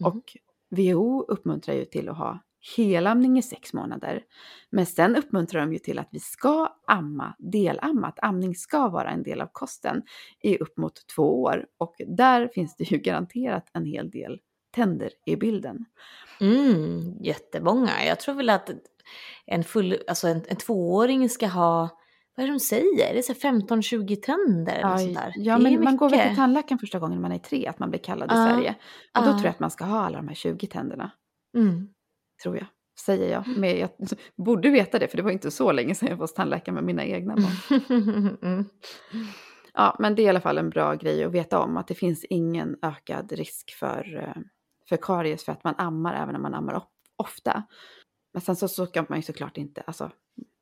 Mm. 0.00 0.12
Och 0.12 0.22
WHO 0.70 1.24
uppmuntrar 1.28 1.74
ju 1.74 1.84
till 1.84 2.08
att 2.08 2.18
ha 2.18 2.42
helamning 2.76 3.38
i 3.38 3.42
sex 3.42 3.72
månader. 3.72 4.22
Men 4.70 4.86
sen 4.86 5.16
uppmuntrar 5.16 5.60
de 5.60 5.72
ju 5.72 5.78
till 5.78 5.98
att 5.98 6.08
vi 6.10 6.20
ska 6.20 6.68
amma, 6.86 7.34
delamma, 7.38 8.06
att 8.06 8.18
amning 8.22 8.54
ska 8.54 8.88
vara 8.88 9.10
en 9.10 9.22
del 9.22 9.40
av 9.40 9.48
kosten 9.52 10.02
i 10.42 10.58
upp 10.58 10.76
mot 10.76 11.06
två 11.16 11.42
år. 11.42 11.66
Och 11.78 11.94
där 12.06 12.48
finns 12.48 12.76
det 12.76 12.90
ju 12.90 12.98
garanterat 13.02 13.70
en 13.72 13.84
hel 13.84 14.10
del 14.10 14.40
tänder 14.74 15.10
i 15.26 15.36
bilden. 15.36 15.84
Mm, 16.40 17.22
jättemånga. 17.22 18.04
Jag 18.06 18.20
tror 18.20 18.34
väl 18.34 18.50
att 18.50 18.70
en, 19.46 19.64
full, 19.64 19.98
alltså 20.08 20.28
en, 20.28 20.42
en 20.48 20.56
tvååring 20.56 21.28
ska 21.28 21.46
ha, 21.46 21.88
vad 22.36 22.44
är 22.44 22.46
det 22.46 22.54
de 22.54 22.60
säger? 22.60 23.14
Det 23.14 23.28
är 23.30 23.34
15-20 23.34 24.16
tänder 24.16 24.72
eller 24.74 24.96
sånt 24.98 25.14
där. 25.14 25.32
Ja, 25.36 25.58
men 25.58 25.84
man 25.84 25.96
går 25.96 26.10
väl 26.10 26.28
till 26.28 26.36
tandläkaren 26.36 26.78
första 26.78 26.98
gången 26.98 27.20
man 27.20 27.32
är 27.32 27.38
tre, 27.38 27.66
att 27.66 27.78
man 27.78 27.90
blir 27.90 28.00
kallad 28.00 28.32
i 28.32 28.34
Sverige. 28.34 28.74
Och 29.18 29.24
då 29.24 29.30
tror 29.30 29.44
jag 29.44 29.50
att 29.50 29.60
man 29.60 29.70
ska 29.70 29.84
ha 29.84 30.00
alla 30.00 30.16
de 30.16 30.28
här 30.28 30.34
20 30.34 30.66
tänderna. 30.66 31.10
Mm. 31.56 31.88
Tror 32.42 32.56
jag, 32.56 32.66
säger 33.00 33.32
jag. 33.32 33.46
Mm. 33.46 33.60
Men 33.60 33.78
jag 33.78 33.90
borde 34.36 34.70
veta 34.70 34.98
det, 34.98 35.08
för 35.08 35.16
det 35.16 35.22
var 35.22 35.30
inte 35.30 35.50
så 35.50 35.72
länge 35.72 35.94
sedan 35.94 36.08
jag 36.08 36.16
var 36.16 36.24
hos 36.24 36.34
tandläkaren 36.34 36.74
med 36.74 36.84
mina 36.84 37.04
egna 37.04 37.36
barn. 37.36 37.80
mm. 38.42 38.64
Ja, 39.74 39.96
men 39.98 40.14
det 40.14 40.22
är 40.22 40.24
i 40.24 40.28
alla 40.28 40.40
fall 40.40 40.58
en 40.58 40.70
bra 40.70 40.94
grej 40.94 41.24
att 41.24 41.32
veta 41.32 41.58
om, 41.58 41.76
att 41.76 41.88
det 41.88 41.94
finns 41.94 42.24
ingen 42.24 42.76
ökad 42.82 43.32
risk 43.32 43.74
för 43.78 44.22
eh, 44.22 44.42
för 44.88 44.96
karies 44.96 45.44
för 45.44 45.52
att 45.52 45.64
man 45.64 45.74
ammar 45.78 46.14
även 46.14 46.36
om 46.36 46.42
man 46.42 46.54
ammar 46.54 46.82
ofta. 47.16 47.62
Men 48.32 48.40
sen 48.42 48.56
så, 48.56 48.68
så 48.68 48.86
ska 48.86 49.04
man 49.08 49.18
ju 49.18 49.22
såklart 49.22 49.56
inte, 49.56 49.80
alltså 49.80 50.10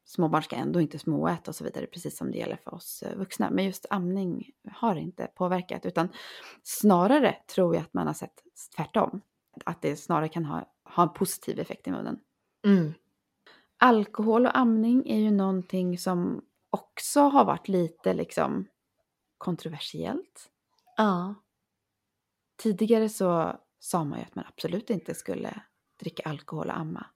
småbarn 0.05 0.43
ska 0.43 0.57
ändå 0.57 0.81
inte 0.81 0.99
småäta 0.99 1.51
och 1.51 1.55
så 1.55 1.65
vidare, 1.65 1.87
precis 1.87 2.17
som 2.17 2.31
det 2.31 2.39
gäller 2.39 2.57
för 2.57 2.75
oss 2.75 3.03
eh, 3.03 3.19
vuxna. 3.19 3.51
Men 3.51 3.65
just 3.65 3.87
amning 3.91 4.51
har 4.73 4.97
inte 4.97 5.27
påverkat, 5.35 5.87
utan 5.87 6.09
snarare 6.63 7.37
tror 7.55 7.75
jag 7.75 7.83
att 7.83 7.95
man 7.95 8.07
har 8.07 8.15
sett 8.15 8.43
tvärtom. 8.77 9.21
Att 9.65 9.83
det 9.83 9.97
snarare 9.97 10.29
kan 10.29 10.45
ha, 10.45 10.73
ha 10.85 11.03
en 11.03 11.13
positiv 11.13 11.61
effekt 11.61 11.87
i 11.87 11.91
munnen. 11.91 12.19
Mm. 12.67 12.95
Alkohol 13.79 14.47
och 14.47 14.59
amning 14.59 15.03
är 15.07 15.19
ju 15.19 15.31
någonting 15.31 15.99
som 15.99 16.45
också 16.71 17.21
har 17.21 17.45
varit 17.45 17.69
lite 17.69 18.15
liksom 18.15 18.67
kontroversiellt. 19.39 20.51
Ja. 20.97 21.35
Tidigare 22.63 23.09
så 23.09 23.59
sa 23.83 24.05
man 24.05 24.19
ju 24.19 24.25
att 24.25 24.35
man 24.35 24.45
absolut 24.49 24.91
inte 24.91 25.15
skulle 25.15 25.63
dricka 26.01 26.23
alkohol 26.29 26.67
och 26.67 26.79
amma. 26.79 27.07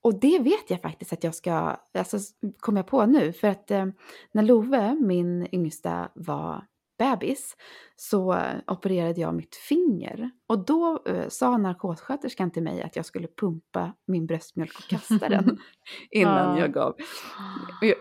Och 0.00 0.20
det 0.20 0.38
vet 0.38 0.70
jag 0.70 0.82
faktiskt 0.82 1.12
att 1.12 1.24
jag 1.24 1.34
ska, 1.34 1.76
alltså 1.94 2.18
kom 2.60 2.76
jag 2.76 2.86
på 2.86 3.06
nu, 3.06 3.32
för 3.32 3.48
att 3.48 3.70
eh, 3.70 3.86
när 4.32 4.42
Love, 4.42 4.94
min 4.94 5.48
yngsta, 5.52 6.08
var 6.14 6.66
bebis 6.98 7.56
så 7.96 8.42
opererade 8.66 9.20
jag 9.20 9.34
mitt 9.34 9.56
finger. 9.56 10.30
Och 10.46 10.64
då 10.64 11.02
eh, 11.06 11.28
sa 11.28 11.56
narkossköterskan 11.56 12.50
till 12.50 12.62
mig 12.62 12.82
att 12.82 12.96
jag 12.96 13.06
skulle 13.06 13.28
pumpa 13.28 13.92
min 14.06 14.26
bröstmjölk 14.26 14.78
och 14.78 14.88
kasta 14.88 15.28
den 15.28 15.58
innan 16.10 16.56
ja. 16.56 16.58
jag 16.58 16.72
gav. 16.72 16.96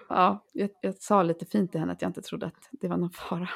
Ja, 0.09 0.45
jag, 0.53 0.69
jag 0.81 0.95
sa 0.95 1.23
lite 1.23 1.45
fint 1.45 1.71
till 1.71 1.79
henne 1.79 1.93
att 1.93 2.01
jag 2.01 2.09
inte 2.09 2.21
trodde 2.21 2.45
att 2.45 2.69
det 2.71 2.87
var 2.87 2.97
någon 2.97 3.09
fara. 3.09 3.49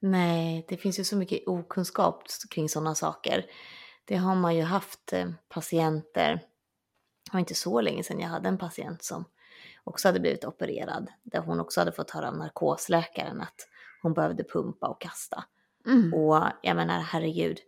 Nej, 0.00 0.66
det 0.68 0.76
finns 0.76 1.00
ju 1.00 1.04
så 1.04 1.16
mycket 1.16 1.48
okunskap 1.48 2.22
kring 2.50 2.68
sådana 2.68 2.94
saker. 2.94 3.46
Det 4.04 4.16
har 4.16 4.34
man 4.34 4.56
ju 4.56 4.62
haft 4.62 5.12
eh, 5.12 5.30
patienter, 5.48 6.32
det 7.24 7.32
var 7.32 7.40
inte 7.40 7.54
så 7.54 7.80
länge 7.80 8.02
sedan 8.02 8.20
jag 8.20 8.28
hade 8.28 8.48
en 8.48 8.58
patient 8.58 9.02
som 9.02 9.24
också 9.84 10.08
hade 10.08 10.20
blivit 10.20 10.44
opererad, 10.44 11.08
där 11.22 11.40
hon 11.40 11.60
också 11.60 11.80
hade 11.80 11.92
fått 11.92 12.10
höra 12.10 12.28
av 12.28 12.36
narkosläkaren 12.36 13.40
att 13.40 13.68
hon 14.02 14.14
behövde 14.14 14.44
pumpa 14.44 14.88
och 14.88 15.00
kasta. 15.00 15.44
Mm. 15.86 16.14
Och 16.14 16.42
jag 16.62 16.76
menar, 16.76 17.00
herregud, 17.00 17.58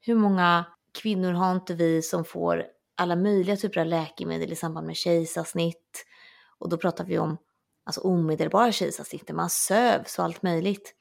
hur 0.00 0.14
många 0.14 0.64
kvinnor 1.02 1.32
har 1.32 1.52
inte 1.52 1.74
vi 1.74 2.02
som 2.02 2.24
får 2.24 2.66
alla 2.96 3.16
möjliga 3.16 3.56
typer 3.56 3.80
av 3.80 3.86
läkemedel 3.86 4.52
i 4.52 4.56
samband 4.56 4.86
med 4.86 4.96
kejsarsnitt? 4.96 6.06
Och 6.58 6.68
då 6.68 6.76
pratar 6.76 7.04
vi 7.04 7.18
om 7.18 7.36
alltså 7.84 8.00
omedelbara 8.00 8.72
kejsarsnitt, 8.72 9.30
man 9.30 9.50
sövs 9.50 10.18
och 10.18 10.24
allt 10.24 10.42
möjligt. 10.42 10.94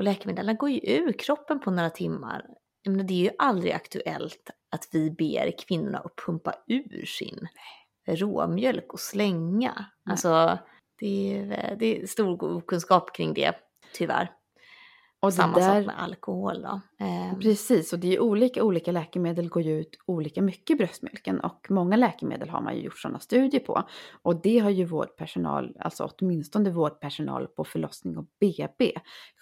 Och 0.00 0.04
läkemedlen 0.04 0.56
går 0.56 0.70
ju 0.70 0.80
ur 0.82 1.12
kroppen 1.12 1.60
på 1.60 1.70
några 1.70 1.90
timmar. 1.90 2.46
Men 2.86 3.06
det 3.06 3.14
är 3.14 3.24
ju 3.24 3.30
aldrig 3.38 3.72
aktuellt 3.72 4.50
att 4.70 4.88
vi 4.92 5.10
ber 5.10 5.58
kvinnorna 5.58 5.98
att 5.98 6.16
pumpa 6.26 6.54
ur 6.66 7.04
sin 7.06 7.48
råmjölk 8.06 8.92
och 8.92 9.00
slänga. 9.00 9.74
Nej. 9.76 10.12
Alltså, 10.12 10.58
det 11.00 11.38
är, 11.38 11.76
det 11.78 12.02
är 12.02 12.06
stor 12.06 12.44
okunskap 12.44 13.16
kring 13.16 13.34
det, 13.34 13.54
tyvärr. 13.92 14.32
Och 15.22 15.34
Samma 15.34 15.58
där, 15.58 15.80
sak 15.80 15.86
med 15.86 16.02
alkohol 16.02 16.62
då. 16.62 16.80
Eh. 17.04 17.38
Precis, 17.38 17.92
och 17.92 17.98
det 17.98 18.14
är 18.14 18.20
olika, 18.20 18.64
olika 18.64 18.92
läkemedel 18.92 19.48
går 19.48 19.62
ju 19.62 19.80
ut 19.80 19.98
olika 20.06 20.42
mycket 20.42 20.70
i 20.70 20.74
bröstmjölken 20.74 21.40
och 21.40 21.66
många 21.70 21.96
läkemedel 21.96 22.48
har 22.48 22.60
man 22.60 22.76
ju 22.76 22.82
gjort 22.82 22.98
sådana 22.98 23.18
studier 23.18 23.60
på. 23.60 23.88
Och 24.22 24.42
det 24.42 24.58
har 24.58 24.70
ju 24.70 24.84
vårdpersonal, 24.84 25.76
alltså 25.80 26.10
åtminstone 26.18 26.70
vårdpersonal 26.70 27.46
på 27.46 27.64
förlossning 27.64 28.16
och 28.16 28.26
BB 28.40 28.92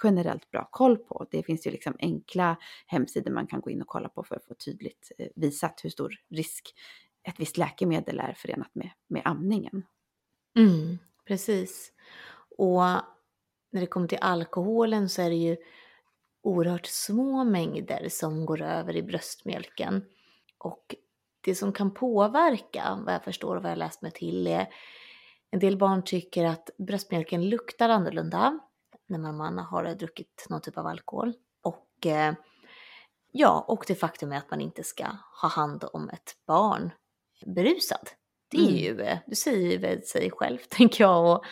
generellt 0.03 0.51
bra 0.51 0.69
koll 0.73 0.97
på. 0.97 1.27
Det 1.31 1.43
finns 1.43 1.67
ju 1.67 1.71
liksom 1.71 1.97
enkla 1.99 2.57
hemsidor 2.87 3.31
man 3.31 3.47
kan 3.47 3.61
gå 3.61 3.71
in 3.71 3.83
och 3.83 3.89
kolla 3.89 4.09
på 4.09 4.23
för 4.23 4.37
att 4.37 4.45
få 4.45 4.55
tydligt 4.55 5.13
eh, 5.19 5.27
visat 5.37 5.81
hur 5.83 5.91
stor 5.91 6.15
risk 6.31 6.75
ett 7.29 7.41
visst 7.41 7.57
läkemedel 7.57 8.19
är 8.19 8.35
förenat 8.37 8.75
med, 8.75 8.91
med 9.09 9.23
amningen. 9.25 9.83
Mm, 10.59 10.99
precis. 11.27 11.93
Och 12.59 12.83
när 13.71 13.81
det 13.81 13.87
kommer 13.87 14.09
till 14.09 14.19
alkoholen 14.21 15.09
så 15.09 15.23
är 15.23 15.31
det 15.31 15.37
ju 15.37 15.57
oerhört 16.43 16.87
små 16.87 17.45
mängder 17.45 18.09
som 18.09 18.47
går 18.47 18.63
över 18.63 18.97
i 18.97 19.03
bröstmjölken. 19.03 20.05
Och 20.59 20.95
det 21.41 21.55
som 21.55 21.73
kan 21.73 21.95
påverka, 21.95 22.99
vad 23.05 23.15
jag 23.15 23.25
förstår 23.25 23.57
och 23.57 23.63
vad 23.63 23.71
jag 23.71 23.79
läst 23.79 24.03
mig 24.03 24.11
till, 24.11 24.47
är 24.47 24.69
en 25.51 25.61
del 25.61 25.77
barn 25.77 26.03
tycker 26.05 26.45
att 26.45 26.71
bröstmjölken 26.79 27.49
luktar 27.49 27.89
annorlunda 27.89 28.59
när 29.07 29.33
man 29.33 29.59
har 29.59 29.95
druckit 29.95 30.47
någon 30.49 30.61
typ 30.61 30.79
av 30.79 30.87
alkohol. 30.87 31.35
Och 31.63 32.07
eh, 32.07 32.35
ja, 33.33 33.65
och 33.69 33.85
det 33.87 33.95
faktum 33.95 34.33
är 34.33 34.37
att 34.37 34.51
man 34.51 34.61
inte 34.61 34.85
ska 34.85 35.07
ha 35.43 35.49
hand 35.49 35.85
om 35.93 36.09
ett 36.09 36.37
barn 36.47 36.91
berusad. 37.47 38.11
Det 38.51 38.57
är 38.57 38.69
mm. 38.69 38.77
ju, 38.77 39.01
eh, 39.01 39.19
du 39.27 39.37
säger 39.37 39.79
väl 39.79 40.03
sig 40.03 40.31
själv 40.31 40.59
tänker 40.69 41.05
jag 41.05 41.37
och 41.37 41.45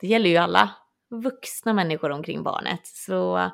det 0.00 0.06
gäller 0.06 0.30
ju 0.30 0.36
alla 0.36 0.70
vuxna 1.10 1.72
människor 1.72 2.10
omkring 2.10 2.42
barnet. 2.42 2.86
Så 2.86 3.50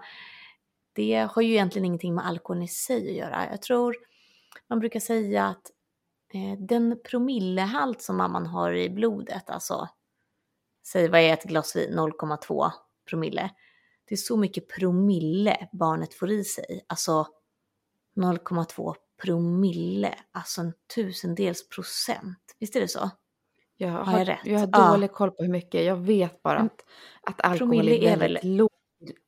det 0.93 1.29
har 1.33 1.43
ju 1.43 1.51
egentligen 1.51 1.85
ingenting 1.85 2.15
med 2.15 2.27
alkoholen 2.27 2.63
i 2.63 2.69
sig 2.69 3.11
att 3.11 3.17
göra. 3.17 3.51
Jag 3.51 3.63
tror 3.63 3.97
man 4.69 4.81
brukar 4.81 5.01
säga 5.01 5.47
att 5.47 5.71
eh, 6.35 6.59
den 6.59 7.01
promillehalt 7.05 8.03
som 8.03 8.17
mamman 8.17 8.47
har 8.47 8.73
i 8.73 8.91
blodet, 8.91 9.51
alltså 9.51 9.89
säg 10.87 11.09
vad 11.09 11.21
är 11.21 11.33
ett 11.33 11.45
glas 11.45 11.77
vin, 11.77 11.99
0,2 11.99 12.71
promille. 13.09 13.51
Det 14.05 14.15
är 14.15 14.17
så 14.17 14.37
mycket 14.37 14.69
promille 14.69 15.69
barnet 15.73 16.15
får 16.15 16.31
i 16.31 16.45
sig, 16.45 16.85
alltså 16.87 17.27
0,2 18.17 18.95
promille, 19.23 20.15
alltså 20.33 20.61
en 20.61 20.73
tusendels 20.95 21.69
procent. 21.69 22.57
Visst 22.59 22.77
är 22.77 22.81
det 22.81 22.89
så? 22.89 23.11
Jag 23.77 23.89
har, 23.89 24.05
har 24.05 24.19
jag, 24.19 24.29
rätt? 24.29 24.41
jag 24.45 24.59
har 24.59 24.67
dålig 24.67 25.09
ja. 25.09 25.13
koll 25.13 25.31
på 25.31 25.43
hur 25.43 25.51
mycket. 25.51 25.85
Jag 25.85 25.97
vet 25.97 26.43
bara 26.43 26.59
att, 26.59 26.85
att 27.21 27.41
alkohol 27.45 27.89
i 27.89 28.07
väldigt 28.07 28.45
väl... 28.45 28.57
låg, 28.57 28.71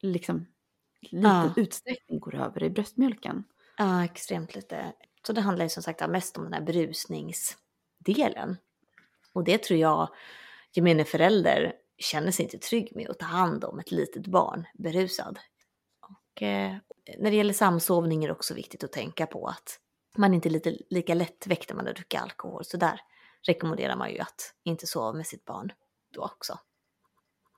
liksom, 0.03 0.47
liten 1.01 1.31
ja. 1.31 1.53
utsträckning 1.57 2.21
går 2.21 2.35
över 2.35 2.63
i 2.63 2.71
bröstmjölken. 2.71 3.45
Ja, 3.79 4.05
extremt 4.05 4.55
lite. 4.55 4.93
Så 5.27 5.33
det 5.33 5.41
handlar 5.41 5.65
ju 5.65 5.69
som 5.69 5.83
sagt 5.83 6.09
mest 6.09 6.37
om 6.37 6.45
den 6.45 6.53
här 6.53 6.61
brusningsdelen. 6.61 8.57
Och 9.33 9.45
det 9.45 9.63
tror 9.63 9.81
jag 9.81 10.09
gemene 10.73 11.05
förälder 11.05 11.73
känner 11.99 12.31
sig 12.31 12.45
inte 12.45 12.59
trygg 12.59 12.97
med 12.97 13.11
att 13.11 13.19
ta 13.19 13.27
hand 13.27 13.65
om 13.65 13.79
ett 13.79 13.91
litet 13.91 14.27
barn 14.27 14.67
berusad. 14.75 15.39
Och 16.01 16.43
eh, 16.43 16.77
när 17.19 17.31
det 17.31 17.37
gäller 17.37 17.53
samsovning 17.53 18.25
är 18.25 18.29
det 18.29 18.35
också 18.35 18.55
viktigt 18.55 18.85
att 18.85 18.93
tänka 18.93 19.27
på 19.27 19.47
att 19.47 19.81
man 20.17 20.35
inte 20.35 20.49
är 20.49 20.51
lite, 20.51 20.77
lika 20.91 21.15
lättväckt 21.15 21.71
när 21.71 21.77
man 21.77 21.87
har 21.87 21.95
druckit 21.95 22.21
alkohol. 22.21 22.65
Så 22.65 22.77
där 22.77 23.01
rekommenderar 23.47 23.97
man 23.97 24.11
ju 24.11 24.19
att 24.19 24.55
inte 24.65 24.87
sova 24.87 25.13
med 25.13 25.27
sitt 25.27 25.45
barn 25.45 25.73
då 26.15 26.23
också. 26.23 26.59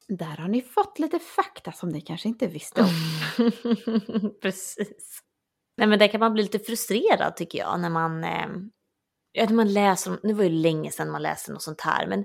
Där 0.09 0.37
har 0.37 0.49
ni 0.49 0.63
fått 0.63 0.99
lite 0.99 1.19
fakta 1.19 1.73
som 1.73 1.89
ni 1.89 2.01
kanske 2.01 2.29
inte 2.29 2.47
visste 2.47 2.81
om. 2.81 2.89
Precis. 4.43 5.23
Nej 5.77 5.87
men 5.87 5.99
där 5.99 6.09
kan 6.09 6.21
man 6.21 6.33
bli 6.33 6.43
lite 6.43 6.59
frustrerad 6.59 7.37
tycker 7.37 7.59
jag 7.59 7.81
när 7.81 7.91
man, 7.91 8.25
eh, 8.25 8.49
när 9.35 9.55
man 9.55 9.73
läser, 9.73 10.19
nu 10.23 10.33
var 10.33 10.45
det 10.45 10.51
ju 10.51 10.63
länge 10.63 10.91
sedan 10.91 11.11
man 11.11 11.23
läste 11.23 11.53
något 11.53 11.63
sånt 11.63 11.81
här, 11.81 12.07
men 12.07 12.25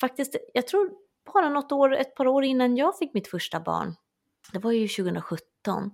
faktiskt 0.00 0.36
jag 0.54 0.66
tror 0.66 0.90
bara 1.34 1.48
något 1.48 1.72
år, 1.72 1.96
ett 1.96 2.14
par 2.14 2.26
år 2.26 2.44
innan 2.44 2.76
jag 2.76 2.98
fick 2.98 3.14
mitt 3.14 3.28
första 3.28 3.60
barn, 3.60 3.94
det 4.52 4.58
var 4.58 4.72
ju 4.72 4.88
2017, 4.88 5.90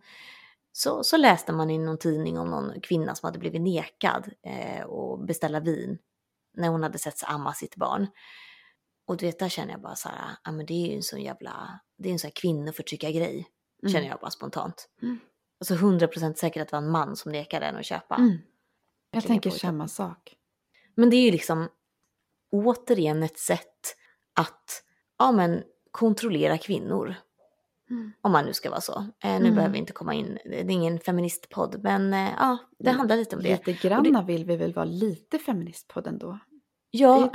så, 0.73 1.05
så 1.05 1.17
läste 1.17 1.53
man 1.53 1.71
i 1.71 1.79
någon 1.79 1.99
tidning 1.99 2.39
om 2.39 2.51
någon 2.51 2.81
kvinna 2.81 3.15
som 3.15 3.27
hade 3.27 3.39
blivit 3.39 3.63
nekad 3.63 4.31
eh, 4.47 4.91
att 4.91 5.27
beställa 5.27 5.61
vin 5.61 5.99
när 6.55 6.69
hon 6.69 6.83
hade 6.83 6.99
sett 6.99 7.19
sig 7.19 7.29
amma 7.31 7.53
sitt 7.55 7.77
barn. 7.77 8.07
Och 9.07 9.17
du 9.17 9.27
vet, 9.27 9.39
där 9.39 9.49
känner 9.49 9.73
jag 9.73 9.81
bara 9.81 9.95
så 9.95 10.09
här, 10.09 10.37
ja 10.45 10.53
men 10.53 10.67
det 10.67 10.75
är 10.75 10.87
ju 10.89 10.97
en 10.97 11.03
sån 11.03 11.23
jävla, 11.23 11.81
det 11.99 12.09
är 12.09 12.13
en 12.13 12.19
sån 12.19 12.29
här 12.29 12.35
kvinnoförtryckargrej, 12.35 13.47
Mm. 13.83 13.93
känner 13.93 14.09
jag 14.09 14.21
bara 14.21 14.31
spontant. 14.31 14.89
Mm. 15.03 15.19
Alltså 15.61 15.75
100% 15.75 16.35
säkert 16.35 16.63
att 16.63 16.69
det 16.69 16.77
var 16.77 16.83
en 16.83 16.91
man 16.91 17.17
som 17.17 17.33
nekade 17.33 17.67
henne 17.67 17.79
att 17.79 17.87
köpa. 17.87 18.15
Mm. 18.17 18.39
Jag 19.11 19.25
tänker 19.25 19.51
samma 19.51 19.89
sak. 19.89 20.37
Men 20.95 21.11
det 21.11 21.17
är 21.17 21.23
ju 21.23 21.31
liksom 21.31 21.69
återigen 22.51 23.23
ett 23.23 23.39
sätt 23.39 23.97
att 24.35 24.83
ja, 25.19 25.33
men, 25.33 25.63
kontrollera 25.91 26.59
kvinnor. 26.59 27.15
Mm. 27.91 28.13
Om 28.21 28.33
man 28.33 28.45
nu 28.45 28.53
ska 28.53 28.71
vara 28.71 28.81
så. 28.81 28.93
Eh, 29.25 29.31
nu 29.31 29.37
Mm. 29.37 29.55
behöver 29.55 29.73
vi 29.73 29.79
inte 29.79 29.93
komma 29.93 30.15
in, 30.15 30.39
det 30.45 30.61
är 30.61 30.71
ingen 30.71 30.99
feministpodd, 31.01 31.81
men 31.83 32.15
eh, 32.15 32.31
ja, 32.39 32.59
det 32.79 32.89
Mm. 32.89 32.99
handlar 32.99 33.17
lite 33.17 33.37
om 33.37 33.43
det. 33.43 33.67
Lite 33.67 33.89
granna 33.89 34.23
vill 34.23 34.45
vi 34.45 34.57
väl 34.57 34.73
vara 34.73 34.85
lite 34.85 35.39
feministpodd 35.39 36.07
ändå. 36.07 36.39
Ja, 36.91 37.31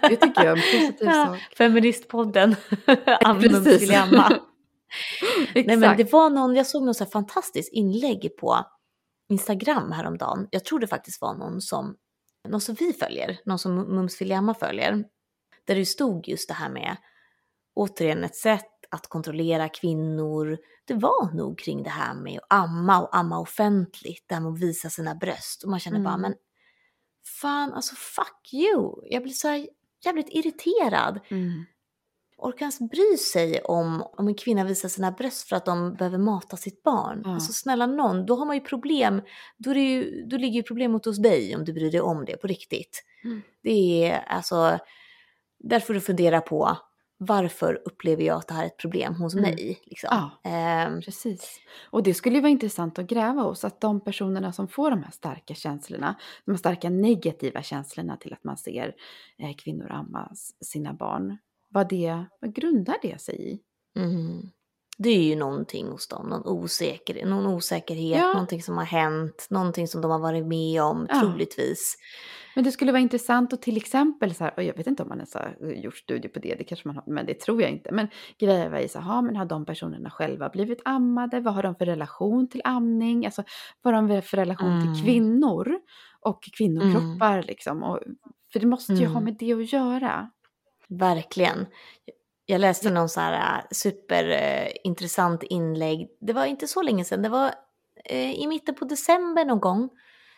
Det 0.00 0.16
tycker 0.20 0.44
jag 0.44 0.58
är 0.58 0.76
en 0.76 0.80
positiv 0.82 1.06
Ja, 1.08 1.26
sak. 1.26 1.38
feministpodden, 1.56 2.56
Precis. 3.40 3.80
dilemma. 3.80 4.38
Nej 5.54 5.76
men 5.76 5.96
det 5.96 6.12
var 6.12 6.30
någon, 6.30 6.54
jag 6.56 6.66
såg 6.66 6.82
någon 6.84 6.94
så 6.94 7.04
här 7.04 7.10
fantastiskt 7.10 7.72
inlägg 7.72 8.36
på 8.40 8.58
Instagram 9.28 9.92
häromdagen. 9.92 10.48
Jag 10.50 10.64
tror 10.64 10.78
det 10.78 10.86
faktiskt 10.86 11.20
var 11.20 11.34
någon 11.34 11.60
som, 11.60 11.96
någon 12.48 12.60
som 12.60 12.74
vi 12.74 12.92
följer, 12.92 13.38
någon 13.44 13.58
som 13.58 13.74
Mums 13.74 14.16
Filemma 14.16 14.54
följer. 14.54 15.04
Där 15.66 15.74
det 15.74 15.86
stod 15.86 16.28
just 16.28 16.48
det 16.48 16.54
här 16.54 16.68
med, 16.70 16.96
återigen 17.74 18.24
ett 18.24 18.36
sätt 18.36 18.73
att 18.94 19.06
kontrollera 19.08 19.68
kvinnor. 19.68 20.58
Det 20.84 20.94
var 20.94 21.32
nog 21.34 21.58
kring 21.58 21.82
det 21.82 21.90
här 21.90 22.14
med 22.14 22.38
att 22.38 22.46
amma 22.48 23.02
och 23.02 23.16
amma 23.16 23.38
offentligt, 23.40 24.24
det 24.28 24.34
här 24.34 24.42
med 24.42 24.52
att 24.52 24.60
visa 24.60 24.90
sina 24.90 25.14
bröst. 25.14 25.62
Och 25.64 25.70
man 25.70 25.80
känner 25.80 26.00
bara, 26.00 26.14
Mm. 26.14 26.20
men 26.20 26.34
fan 27.40 27.72
alltså 27.72 27.94
fuck 27.94 28.52
you. 28.52 28.94
Jag 29.10 29.22
blir 29.22 29.32
så 29.32 29.48
här 29.48 29.68
jävligt 30.04 30.28
irriterad 30.30 31.20
Mm. 31.30 31.64
orkar 32.36 32.60
ens 32.60 32.78
bry 32.78 33.16
sig 33.16 33.60
om 33.60 34.02
om 34.16 34.28
en 34.28 34.34
kvinna 34.34 34.64
visar 34.64 34.88
sina 34.88 35.10
bröst 35.10 35.48
för 35.48 35.56
att 35.56 35.64
de 35.64 35.94
behöver 35.94 36.18
mata 36.18 36.56
sitt 36.56 36.82
barn. 36.82 37.22
Ja. 37.24 37.34
Alltså 37.34 37.52
snälla 37.52 37.86
någon, 37.86 38.26
då 38.26 38.36
har 38.36 38.46
man 38.46 38.56
ju 38.56 38.60
problem. 38.62 39.22
Då, 39.56 39.70
är 39.70 39.74
ju, 39.74 40.24
då 40.26 40.36
ligger 40.36 40.56
ju 40.56 40.62
problemet 40.62 41.04
hos 41.04 41.18
dig 41.22 41.56
om 41.56 41.64
du 41.64 41.72
bryr 41.72 41.90
dig 41.92 42.00
om 42.00 42.24
det 42.24 42.36
på 42.36 42.46
riktigt. 42.46 43.04
Mm. 43.24 43.42
Det 43.62 44.04
är 44.06 44.18
alltså, 44.20 44.78
där 45.58 45.80
får 45.80 45.94
du 45.94 46.00
fundera 46.00 46.40
på 46.40 46.76
varför 47.18 47.82
upplever 47.84 48.22
jag 48.24 48.38
att 48.38 48.48
det 48.48 48.54
här 48.54 48.62
är 48.62 48.66
ett 48.66 48.76
problem 48.76 49.14
hos 49.14 49.34
Mm. 49.34 49.50
mig? 49.50 49.80
Liksom. 49.84 50.08
Ja. 50.12 50.50
Ehm, 50.50 51.00
Precis. 51.00 51.60
Och 51.90 52.02
det 52.02 52.14
skulle 52.14 52.34
ju 52.36 52.40
vara 52.42 52.50
intressant 52.50 52.98
att 52.98 53.06
gräva 53.06 53.42
hos, 53.42 53.64
att 53.64 53.80
de 53.80 54.00
personerna 54.00 54.52
som 54.52 54.68
får 54.68 54.90
de 54.90 55.02
här 55.02 55.10
starka 55.10 55.54
känslorna, 55.54 56.14
de 56.44 56.50
här 56.50 56.58
starka 56.58 56.90
negativa 56.90 57.62
känslorna 57.62 58.16
till 58.16 58.32
att 58.32 58.44
man 58.44 58.56
ser 58.56 58.94
eh, 59.38 59.54
kvinnor 59.58 59.90
amma 59.90 60.30
sina 60.64 60.92
barn, 60.94 61.38
vad, 61.68 61.88
det, 61.88 62.24
vad 62.40 62.54
grundar 62.54 62.96
det 63.02 63.20
sig 63.20 63.52
i? 63.52 63.60
mm. 64.00 64.50
Det 64.98 65.08
är 65.10 65.22
ju 65.22 65.36
någonting 65.36 65.88
hos 65.88 66.08
dem, 66.08 66.26
någon, 66.28 66.46
osäker, 66.46 67.26
någon 67.26 67.46
osäkerhet, 67.46 68.18
Ja. 68.18 68.32
någonting 68.32 68.62
som 68.62 68.76
har 68.76 68.84
hänt, 68.84 69.46
någonting 69.50 69.88
som 69.88 70.00
de 70.00 70.10
har 70.10 70.18
varit 70.18 70.46
med 70.46 70.82
om, 70.82 71.06
Ja. 71.10 71.20
troligtvis. 71.20 71.96
Men 72.54 72.64
det 72.64 72.72
skulle 72.72 72.92
vara 72.92 73.02
intressant 73.02 73.52
att 73.52 73.62
till 73.62 73.76
exempel, 73.76 74.34
så 74.34 74.44
här, 74.44 74.52
och 74.56 74.62
jag 74.62 74.76
vet 74.76 74.86
inte 74.86 75.02
om 75.02 75.08
man 75.08 75.18
ens 75.18 75.34
har 75.34 75.56
gjort 75.74 75.96
studier 75.96 76.32
på 76.32 76.38
det, 76.38 76.54
det 76.54 76.64
kanske 76.64 76.88
man 76.88 76.96
har, 76.96 77.04
men 77.06 77.26
det 77.26 77.34
tror 77.40 77.62
jag 77.62 77.70
inte. 77.70 77.92
Men 77.92 78.08
gräva 78.38 78.80
i 78.80 78.88
så 78.88 78.98
här, 79.00 79.22
men 79.22 79.36
har 79.36 79.44
de 79.44 79.64
personerna 79.66 80.10
själva 80.10 80.48
blivit 80.48 80.80
ammade? 80.84 81.40
Vad 81.40 81.54
har 81.54 81.62
de 81.62 81.74
för 81.74 81.86
relation 81.86 82.48
till 82.48 82.60
amning? 82.64 83.26
Alltså 83.26 83.44
vad 83.82 83.94
har 83.94 84.02
de 84.02 84.22
för 84.22 84.36
relation 84.36 84.70
Mm. 84.80 84.94
till 84.94 85.04
kvinnor 85.04 85.78
och 86.20 86.42
kvinnokroppar 86.56 87.42
liksom? 87.42 87.82
Och, 87.82 88.00
för 88.52 88.60
det 88.60 88.66
måste 88.66 88.92
ju 88.92 89.06
ha 89.06 89.10
Mm. 89.10 89.24
med 89.24 89.36
det 89.38 89.52
att 89.52 89.72
göra. 89.72 90.30
Verkligen. 90.88 91.66
Jag 92.46 92.60
läste 92.60 92.90
någon 92.90 93.08
så 93.08 93.20
här 93.20 93.58
äh, 93.58 93.64
superintressant 93.70 95.42
inlägg. 95.42 96.08
Det 96.20 96.32
var 96.32 96.44
inte 96.44 96.68
så 96.68 96.82
länge 96.82 97.04
sedan, 97.04 97.22
det 97.22 97.28
var 97.28 97.54
eh, 98.04 98.32
i 98.32 98.46
mitten 98.46 98.74
på 98.74 98.84
december 98.84 99.44
någon 99.44 99.60
gång. 99.60 99.90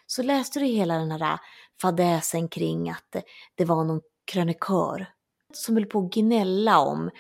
Så 0.07 0.23
läste 0.23 0.61
du 0.61 0.67
hela 0.67 0.95
den 0.95 1.11
här 1.11 1.33
äh, 1.33 1.39
fadäsen 1.83 2.49
kring 2.49 2.91
att 2.91 3.17
det 3.55 3.65
var 3.65 3.85
någon 3.85 4.01
krönikör 4.25 5.07
som 5.53 5.77
höll 5.77 5.87
på 5.87 5.99
att 5.99 6.13
gnälla 6.13 6.79
om, 6.79 7.11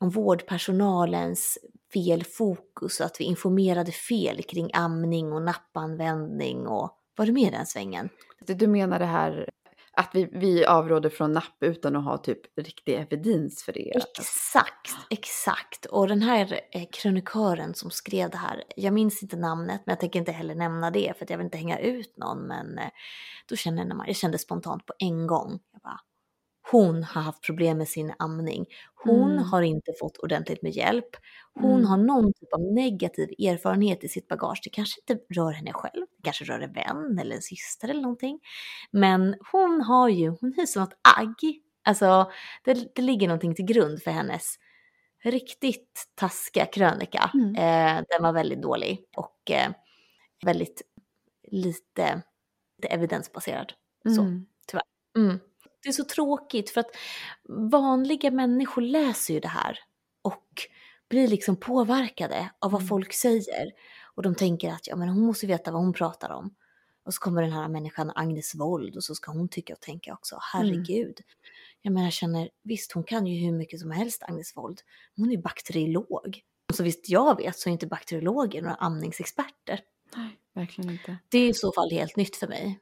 om 0.00 0.10
vårdpersonalens 0.10 1.58
fel 1.92 2.24
fokus 2.24 3.00
och 3.00 3.06
att 3.06 3.20
vi 3.20 3.24
informerade 3.24 3.92
fel 3.92 4.42
kring 4.42 4.70
amning 4.72 5.32
och 5.32 5.42
nappanvändning 5.42 6.66
och 6.66 6.96
var 7.16 7.26
du 7.26 7.32
med 7.32 7.42
i 7.42 7.50
den 7.50 7.66
svängen? 7.66 8.08
Du 8.46 8.66
menar 8.66 8.98
det 8.98 9.04
här 9.04 9.50
att 9.96 10.10
vi, 10.14 10.28
vi 10.32 10.64
avråder 10.64 11.10
från 11.10 11.32
napp 11.32 11.56
utan 11.60 11.96
att 11.96 12.04
ha 12.04 12.18
typ 12.18 12.58
riktig 12.58 12.94
evidens 12.94 13.62
för 13.62 13.72
det? 13.72 13.96
Exakt, 13.96 14.96
exakt. 15.10 15.86
Och 15.86 16.08
den 16.08 16.22
här 16.22 16.60
eh, 16.72 16.88
krönikören 16.92 17.74
som 17.74 17.90
skrev 17.90 18.30
det 18.30 18.38
här, 18.38 18.64
jag 18.76 18.94
minns 18.94 19.22
inte 19.22 19.36
namnet 19.36 19.82
men 19.86 19.92
jag 19.92 20.00
tänker 20.00 20.18
inte 20.18 20.32
heller 20.32 20.54
nämna 20.54 20.90
det 20.90 21.18
för 21.18 21.26
jag 21.28 21.38
vill 21.38 21.44
inte 21.44 21.58
hänga 21.58 21.78
ut 21.78 22.16
någon 22.16 22.38
men 22.38 22.78
eh, 22.78 22.90
då 23.48 23.56
kände 23.56 23.94
man, 23.94 24.06
jag 24.06 24.16
kände 24.16 24.38
spontant 24.38 24.86
på 24.86 24.92
en 24.98 25.26
gång, 25.26 25.60
jag 25.72 25.80
bara, 25.82 26.00
hon 26.70 27.02
har 27.04 27.22
haft 27.22 27.42
problem 27.42 27.78
med 27.78 27.88
sin 27.88 28.12
amning. 28.18 28.66
Hon 28.94 29.30
Mm. 29.32 29.44
har 29.44 29.62
inte 29.62 29.92
fått 30.00 30.16
ordentligt 30.18 30.62
med 30.62 30.72
hjälp. 30.72 31.06
Hon 31.54 31.72
Mm. 31.74 31.86
har 31.86 31.96
någon 31.96 32.32
typ 32.32 32.52
av 32.52 32.60
negativ 32.60 33.28
erfarenhet 33.28 34.04
i 34.04 34.08
sitt 34.08 34.28
bagage. 34.28 34.60
Det 34.64 34.70
kanske 34.70 35.00
inte 35.00 35.24
rör 35.34 35.50
henne 35.52 35.72
själv, 35.72 36.06
det 36.16 36.22
kanske 36.22 36.44
rör 36.44 36.60
en 36.60 36.72
vän 36.72 37.18
eller 37.18 37.36
en 37.36 37.42
syster 37.42 37.88
eller 37.88 38.02
någonting. 38.02 38.40
Men 38.90 39.34
hon 39.52 39.80
har 39.80 40.08
ju, 40.08 40.28
hon 40.40 40.52
hyser 40.56 40.80
något 40.80 40.94
agg. 41.18 41.60
Alltså 41.84 42.30
det, 42.64 42.94
det 42.94 43.02
ligger 43.02 43.28
någonting 43.28 43.54
till 43.54 43.64
grund 43.64 44.02
för 44.02 44.10
hennes 44.10 44.54
riktigt 45.24 46.04
taskiga 46.14 46.66
krönika. 46.66 47.30
Mm. 47.34 47.54
Eh, 47.56 48.04
den 48.08 48.22
var 48.22 48.32
väldigt 48.32 48.62
dålig 48.62 49.04
och 49.16 49.50
eh, 49.50 49.70
väldigt 50.44 50.82
lite, 51.50 52.22
lite 52.82 52.94
evidensbaserad. 52.94 53.72
Så. 54.16 54.22
Mm. 55.18 55.40
Mm. 55.80 55.82
Det 55.82 55.88
är 55.88 55.92
så 55.92 56.04
tråkigt 56.04 56.70
för 56.70 56.80
att 56.80 56.90
vanliga 57.48 58.30
människor 58.30 58.82
läser 58.82 59.34
ju 59.34 59.40
det 59.40 59.48
här 59.48 59.78
och 60.22 60.68
blir 61.08 61.28
liksom 61.28 61.56
påverkade 61.56 62.50
av 62.58 62.70
vad 62.70 62.80
Mm. 62.80 62.88
folk 62.88 63.12
säger. 63.12 63.70
Och 64.14 64.22
de 64.22 64.34
tänker 64.34 64.72
att 64.72 64.86
ja, 64.86 64.96
men 64.96 65.08
hon 65.08 65.26
måste 65.26 65.46
veta 65.46 65.70
vad 65.72 65.82
hon 65.82 65.92
pratar 65.92 66.30
om. 66.30 66.54
Och 67.04 67.14
så 67.14 67.20
kommer 67.20 67.42
den 67.42 67.52
här 67.52 67.68
människan 67.68 68.12
Agnes 68.14 68.54
Wold 68.54 68.96
och 68.96 69.04
så 69.04 69.14
ska 69.14 69.32
hon 69.32 69.48
tycka 69.48 69.72
och 69.72 69.80
tänka 69.80 70.12
också. 70.12 70.38
Herregud. 70.52 71.20
Jag 71.82 71.92
menar, 71.92 72.06
jag 72.06 72.12
känner, 72.12 72.50
visst 72.62 72.92
hon 72.92 73.04
kan 73.04 73.26
ju 73.26 73.46
hur 73.46 73.52
mycket 73.52 73.80
som 73.80 73.90
helst 73.90 74.22
Agnes 74.22 74.56
Wold. 74.56 74.80
Hon 75.16 75.32
är 75.32 75.36
bakteriolog. 75.36 76.40
Så 76.72 76.82
visst 76.82 77.08
jag 77.08 77.36
vet 77.36 77.58
så 77.58 77.68
är 77.68 77.72
inte 77.72 77.86
bakteriologer 77.86 78.62
några 78.62 78.74
amningsexperter. 78.74 79.80
Nej, 80.16 80.38
verkligen 80.54 80.90
inte. 80.90 81.16
Det 81.28 81.38
är 81.38 81.48
i 81.48 81.54
så 81.54 81.72
fall 81.72 81.90
helt 81.90 82.16
nytt 82.16 82.36
för 82.36 82.48
mig. 82.48 82.78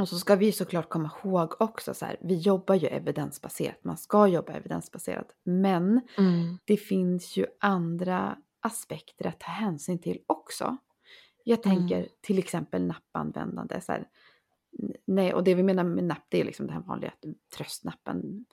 Och 0.00 0.08
så 0.08 0.18
ska 0.18 0.36
vi 0.36 0.52
såklart 0.52 0.88
komma 0.88 1.10
ihåg 1.24 1.54
också 1.60 1.94
så 1.94 2.06
här, 2.06 2.16
vi 2.20 2.34
jobbar 2.38 2.74
ju 2.74 2.86
evidensbaserat, 2.88 3.84
man 3.84 3.96
ska 3.96 4.26
jobba 4.26 4.52
evidensbaserat, 4.52 5.26
men 5.44 6.00
Mm. 6.18 6.58
det 6.64 6.76
finns 6.76 7.36
ju 7.36 7.46
andra 7.60 8.36
aspekter 8.62 9.26
att 9.26 9.40
ta 9.40 9.50
hänsyn 9.50 9.98
till 9.98 10.18
också. 10.26 10.76
Jag 11.44 11.62
tänker 11.62 11.96
Mm. 11.96 12.08
till 12.20 12.38
exempel 12.38 12.86
nappanvändande. 12.86 13.80
Så 13.80 13.92
här, 13.92 14.04
nej, 15.06 15.34
och 15.34 15.44
det 15.44 15.54
vi 15.54 15.62
menar 15.62 15.84
med 15.84 16.04
napp 16.04 16.26
det 16.28 16.40
är 16.40 16.44
liksom 16.44 16.66
det 16.66 16.72
här 16.72 16.80
vanliga 16.80 17.12
tröstnappen. 17.56 18.44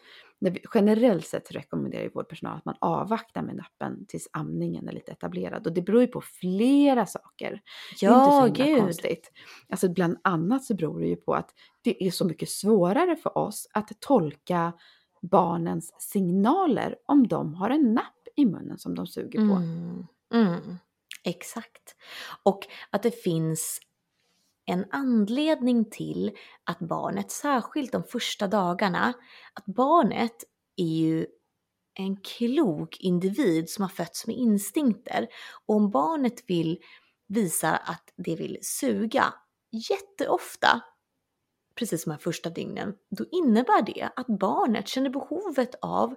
Generellt 0.74 1.28
sett 1.28 1.52
rekommenderar 1.52 2.04
ju 2.04 2.10
vårdpersonal 2.10 2.58
att 2.58 2.66
man 2.66 2.76
avvaktar 2.82 3.42
med 3.42 3.56
nappen 3.56 4.06
tills 4.08 4.30
amningen 4.32 4.88
är 4.88 4.92
lite 4.92 5.12
etablerad. 5.12 5.68
Och 5.68 5.74
det 5.74 5.82
beror 5.82 6.02
ju 6.02 6.08
på 6.08 6.22
flera 6.22 7.06
saker. 7.06 7.62
Ja, 8.02 8.10
det 8.10 8.16
är 8.16 8.46
inte 8.46 8.58
så 8.58 8.64
himla 8.64 8.76
gud. 8.76 8.84
konstigt. 8.84 9.32
Alltså 9.70 9.90
bland 9.90 10.18
annat 10.24 10.64
så 10.64 10.76
beror 10.76 11.00
det 11.00 11.08
ju 11.08 11.16
på 11.16 11.34
att 11.34 11.50
det 11.82 12.04
är 12.08 12.12
så 12.12 12.26
mycket 12.26 12.50
svårare 12.50 13.16
för 13.16 13.38
oss 13.38 13.68
att 13.74 13.92
tolka 14.00 14.74
barnens 15.22 15.96
signaler 16.00 16.96
om 17.06 17.28
de 17.28 17.56
har 17.56 17.70
en 17.70 17.94
napp 17.94 18.28
i 18.36 18.46
munnen 18.46 18.78
som 18.78 18.96
de 18.96 19.08
suger 19.08 19.40
på. 19.40 19.56
Mm. 19.56 20.08
Mm. 20.34 20.78
Exakt. 21.24 21.96
Och 22.44 22.68
att 22.90 23.04
det 23.04 23.12
finns 23.12 23.80
en 24.68 24.86
anledning 24.92 25.90
till 25.90 26.32
att 26.64 26.80
barnet, 26.80 27.32
särskilt 27.32 27.92
de 27.92 28.04
första 28.04 28.48
dagarna, 28.48 29.14
att 29.54 29.66
barnet 29.66 30.36
är 30.76 30.98
ju 30.98 31.26
en 31.94 32.18
klok 32.18 32.98
individ 33.00 33.70
som 33.70 33.82
har 33.82 33.90
fötts 33.90 34.28
med 34.28 34.36
instinkter. 34.36 35.28
Och 35.66 35.76
om 35.76 35.90
barnet 35.90 36.50
vill 36.50 36.80
visa 37.28 37.76
att 37.76 38.14
det 38.16 38.36
vill 38.36 38.58
suga 38.62 39.34
jätteofta, 39.90 40.82
precis 41.76 42.04
som 42.04 42.10
de 42.10 42.14
här 42.14 42.22
första 42.22 42.50
dygnen, 42.50 42.96
då 43.18 43.26
innebär 43.32 43.82
det 43.82 44.10
att 44.16 44.28
barnet 44.28 44.88
känner 44.88 45.10
behovet 45.10 45.76
av 45.82 46.16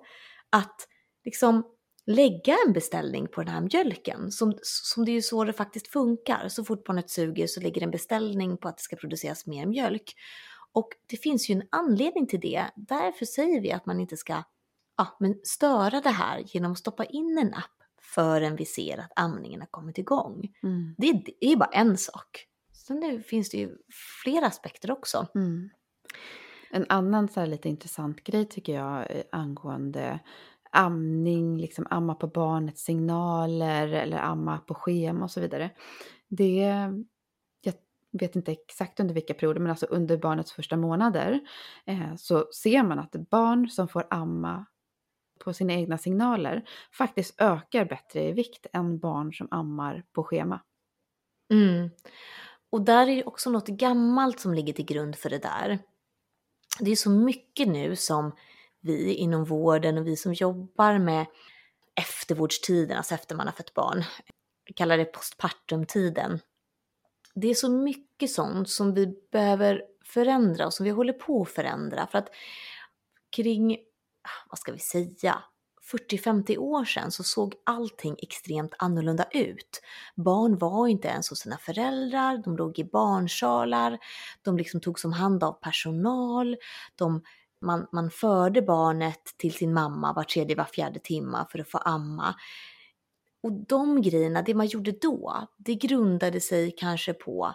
att 0.51 0.89
liksom 1.25 1.65
lägga 2.11 2.57
en 2.67 2.73
beställning 2.73 3.29
på 3.29 3.43
den 3.43 3.55
här 3.55 3.61
mjölken. 3.61 4.31
Som, 4.31 4.59
som 4.63 5.05
det 5.05 5.11
är 5.11 5.15
ju 5.15 5.23
så 5.23 5.45
det 5.45 5.53
faktiskt 5.53 5.89
funkar. 5.89 6.49
Så 6.49 6.65
fort 6.65 6.85
barnet 6.85 7.11
suger 7.11 7.47
så 7.47 7.61
lägger 7.61 7.83
en 7.83 7.91
beställning 7.91 8.57
på 8.57 8.69
att 8.69 8.77
det 8.77 8.83
ska 8.83 8.97
produceras 8.97 9.47
mer 9.47 9.67
mjölk. 9.67 10.15
Och 10.73 10.89
det 11.07 11.17
finns 11.17 11.51
ju 11.51 11.53
en 11.55 11.69
anledning 11.71 12.27
till 12.27 12.41
det. 12.41 12.65
Därför 12.77 13.27
säger 13.27 13.61
vi 13.61 13.73
att 13.73 13.87
man 13.87 14.01
inte 14.01 14.17
ska 14.17 14.43
ja, 14.97 15.17
men 15.21 15.41
störa 15.45 16.01
det 16.01 16.11
här 16.11 16.43
genom 16.47 16.73
att 16.73 16.79
stoppa 16.79 17.05
in 17.05 17.39
en 17.39 17.55
app 17.55 17.83
förrän 18.15 18.57
vi 18.57 18.65
ser 18.65 18.99
att 18.99 19.13
amningen 19.17 19.61
har 19.61 19.69
kommit 19.69 19.99
igång. 19.99 20.49
Mm. 20.63 20.95
Det, 20.99 21.09
är, 21.09 21.23
det 21.25 21.47
är 21.47 21.57
bara 21.57 21.71
en 21.73 21.99
sak. 21.99 22.47
Sen 22.73 23.01
det, 23.01 23.23
finns 23.23 23.51
det 23.51 23.59
ju 23.59 23.77
flera 24.23 24.47
aspekter 24.47 24.91
också. 24.91 25.27
Mm. 25.35 25.71
En 26.71 26.87
annan 26.89 27.29
så 27.29 27.47
lite 27.47 27.69
intressant 27.69 28.25
grej 28.25 28.49
tycker 28.49 28.75
jag 28.75 29.17
eh, 29.17 29.23
angående 29.33 30.21
amning, 30.71 31.59
liksom 31.59 31.87
amma 31.91 32.15
på 32.15 32.27
barnets 32.27 32.85
signaler 32.85 33.89
eller 33.89 34.19
amma 34.19 34.59
på 34.59 34.75
schema 34.75 35.25
och 35.25 35.31
så 35.31 35.41
vidare. 35.41 35.71
Det, 36.29 36.91
jag 38.11 38.21
vet 38.21 38.37
inte 38.37 38.53
exakt 38.53 39.01
under 39.01 39.15
vilka 39.15 39.35
perioder, 39.35 39.61
men 39.61 39.71
alltså 39.71 39.87
under 39.87 40.17
barnets 40.17 40.53
första 40.53 40.77
månader 40.77 41.41
eh, 41.87 42.17
så 42.17 42.49
ser 42.53 42.83
man 42.83 42.99
att 42.99 43.13
barn 43.13 43.69
som 43.69 43.89
får 43.89 44.07
amma 44.11 44.67
på 45.45 45.53
sina 45.53 45.73
egna 45.73 45.99
signaler 45.99 46.65
faktiskt 46.93 47.41
ökar 47.41 47.85
bättre 47.85 48.29
i 48.29 48.33
vikt 48.33 48.67
än 48.73 48.99
barn 48.99 49.33
som 49.33 49.49
ammar 49.51 50.05
på 50.13 50.25
schema. 50.25 50.61
Mm. 51.53 51.91
Och 52.71 52.83
där 52.83 53.07
är 53.09 53.17
det 53.17 53.25
också 53.25 53.51
något 53.51 53.69
gammalt 53.69 54.41
som 54.41 54.55
ligger 54.55 54.73
till 54.73 54.85
grund 54.85 55.17
för 55.17 55.31
det 55.31 55.39
där. 55.39 55.79
Det 56.81 56.91
är 56.91 56.97
så 56.97 57.11
mycket 57.11 57.69
nu 57.69 57.97
som 57.97 58.33
vi 58.81 59.15
inom 59.15 59.45
vården 59.45 59.99
och 59.99 60.07
vi 60.07 60.17
som 60.17 60.33
jobbar 60.33 60.99
med 60.99 61.27
eftervårdstiden, 61.95 62.97
alltså 62.97 63.15
efter 63.15 63.35
man 63.35 63.47
har 63.47 63.55
fött 63.55 63.75
barn, 63.75 64.05
vi 64.67 64.73
kallar 64.73 64.99
det 64.99 65.05
postpartumtiden. 65.05 66.41
Det 67.35 67.51
är 67.51 67.55
så 67.55 67.71
mycket 67.71 68.31
sånt 68.31 68.71
som 68.71 68.95
vi 68.95 69.15
behöver 69.33 69.83
förändra 70.05 70.67
och 70.67 70.75
som 70.75 70.85
vi 70.85 70.91
håller 70.91 71.13
på 71.13 71.43
att 71.43 71.51
förändra 71.51 72.07
för 72.07 72.19
att 72.19 72.29
kring, 73.37 73.73
ah, 74.23 74.47
vad 74.51 74.59
ska 74.59 74.73
vi 74.73 74.79
säga, 74.79 75.43
40-50 75.93 76.59
år 76.59 76.85
sedan 76.85 77.11
så 77.11 77.23
såg 77.23 77.55
allting 77.65 78.17
extremt 78.23 78.75
annorlunda 78.79 79.25
ut. 79.33 79.83
Barn 80.17 80.59
var 80.59 80.89
inte 80.89 81.09
ens 81.09 81.31
hos 81.31 81.39
sina 81.39 81.59
föräldrar, 81.59 82.43
de 82.45 82.57
låg 82.57 82.79
i 82.79 82.85
barnsalar, 82.85 83.99
de 84.43 84.57
liksom 84.57 84.81
togs 84.81 85.05
om 85.05 85.13
hand 85.13 85.45
av 85.45 85.53
personal, 85.53 86.57
de 86.97 87.23
man, 87.61 87.87
man 87.93 88.11
förde 88.11 88.63
barnet 88.63 89.35
till 89.37 89.53
sin 89.53 89.73
mamma 89.73 90.13
var 90.13 90.25
tredje, 90.25 90.57
var 90.57 90.65
fjärde 90.65 91.01
timma 91.01 91.47
för 91.51 91.59
att 91.59 91.71
få 91.71 91.79
amma. 91.79 92.35
Och 93.43 93.53
de 93.53 94.03
grejerna, 94.03 94.43
det 94.43 94.55
man 94.55 94.67
gjorde 94.67 94.93
då, 94.93 95.47
det 95.57 95.75
grundade 95.75 96.41
sig 96.41 96.75
kanske 96.77 97.15
på, 97.15 97.55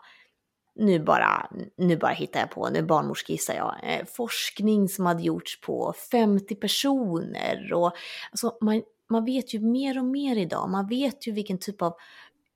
nu 0.76 1.00
bara, 1.00 1.50
nu 1.78 1.98
bara 1.98 2.12
hittar 2.12 2.40
jag 2.40 2.52
på, 2.52 2.70
nu 2.70 2.82
barnmorskissar 2.82 3.54
jag, 3.54 3.76
eh, 3.84 4.06
forskning 4.06 4.90
som 4.90 5.06
hade 5.06 5.24
gjorts 5.24 5.62
på 5.62 5.94
50 6.12 6.56
personer 6.56 7.74
och 7.74 7.92
alltså 8.32 8.58
man, 8.62 8.84
man 9.10 9.26
vet 9.26 9.54
ju 9.54 9.60
mer 9.60 9.98
och 9.98 10.06
mer 10.06 10.36
idag, 10.36 10.70
man 10.70 10.88
vet 10.88 11.28
ju 11.28 11.32
vilken 11.32 11.58
typ 11.58 11.82
av 11.82 11.94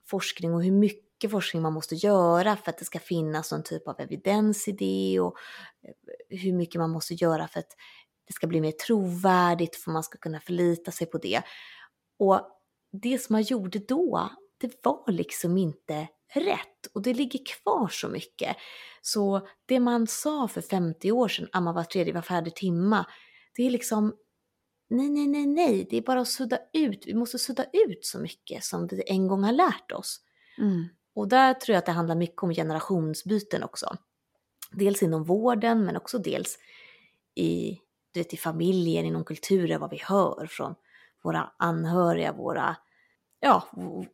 forskning 0.10 0.54
och 0.54 0.64
hur 0.64 0.72
mycket 0.72 1.32
forskning 1.32 1.62
man 1.62 1.74
måste 1.74 1.96
göra 1.96 2.56
för 2.56 2.70
att 2.70 2.78
det 2.78 2.86
ska 2.86 3.00
finnas 3.00 3.52
någon 3.52 3.64
typ 3.64 3.88
av 3.88 3.96
evidens 4.00 4.68
i 4.68 4.72
det 4.72 5.20
och 5.20 5.38
eh, 5.84 5.94
hur 6.30 6.54
mycket 6.54 6.80
man 6.80 6.90
måste 6.90 7.14
göra 7.14 7.48
för 7.48 7.60
att 7.60 7.76
det 8.28 8.34
ska 8.34 8.48
bli 8.48 8.62
mer 8.62 8.72
trovärdigt 8.72 9.76
för 9.76 9.92
man 9.92 10.04
ska 10.04 10.18
kunna 10.18 10.40
förlita 10.40 10.92
sig 10.92 11.08
på 11.08 11.18
det. 11.18 11.42
Och 12.20 12.42
det 12.92 13.22
som 13.22 13.34
man 13.34 13.42
gjorde 13.42 13.80
då, 13.80 14.30
det 14.58 14.72
var 14.84 15.12
liksom 15.12 15.58
inte 15.58 16.08
rätt 16.34 16.88
och 16.94 17.02
det 17.02 17.14
ligger 17.14 17.40
kvar 17.46 17.88
så 17.88 18.10
mycket. 18.10 18.56
Så 19.02 19.48
det 19.66 19.80
man 19.80 20.08
sa 20.08 20.48
för 20.48 20.62
50 20.62 21.12
år 21.12 21.28
sedan, 21.28 21.48
amma 21.52 21.74
var 21.74 21.84
tredje, 21.84 22.14
var 22.14 22.22
färdig 22.22 22.56
timma, 22.56 23.06
det 23.56 23.68
är 23.68 23.70
liksom 23.70 24.16
nej, 24.90 25.10
nej, 25.10 25.28
nej, 25.28 25.46
nej, 25.46 25.88
det 25.90 25.98
är 25.98 26.02
bara 26.02 26.22
att 26.22 26.28
sudda 26.28 26.60
ut. 26.74 27.04
Vi 27.08 27.14
måste 27.14 27.40
sudda 27.40 27.64
ut 27.64 28.06
så 28.06 28.20
mycket 28.20 28.64
som 28.64 28.88
vi 28.88 29.04
en 29.08 29.28
gång 29.28 29.44
har 29.44 29.52
lärt 29.52 29.92
oss. 29.92 30.22
Mm. 30.58 30.86
Och 31.16 31.28
där 31.28 31.54
tror 31.54 31.74
jag 31.74 31.80
att 31.80 31.86
det 31.86 31.92
handlar 31.92 32.16
mycket 32.16 32.44
om 32.44 32.54
generationsbyten 32.54 33.64
också. 33.64 33.98
Dels 34.72 35.04
inom 35.04 35.24
vården 35.24 35.86
men 35.86 35.98
också 35.98 36.18
dels 36.18 36.58
i, 37.36 37.80
du 38.14 38.20
vet, 38.20 38.34
i 38.34 38.38
familjen, 38.38 39.06
inom 39.06 39.24
kulturen, 39.24 39.82
vad 39.82 39.90
vi 39.90 40.02
hör 40.04 40.48
från 40.48 40.76
våra 41.24 41.52
anhöriga, 41.58 42.34
våra, 42.34 42.76
ja, 43.40 43.64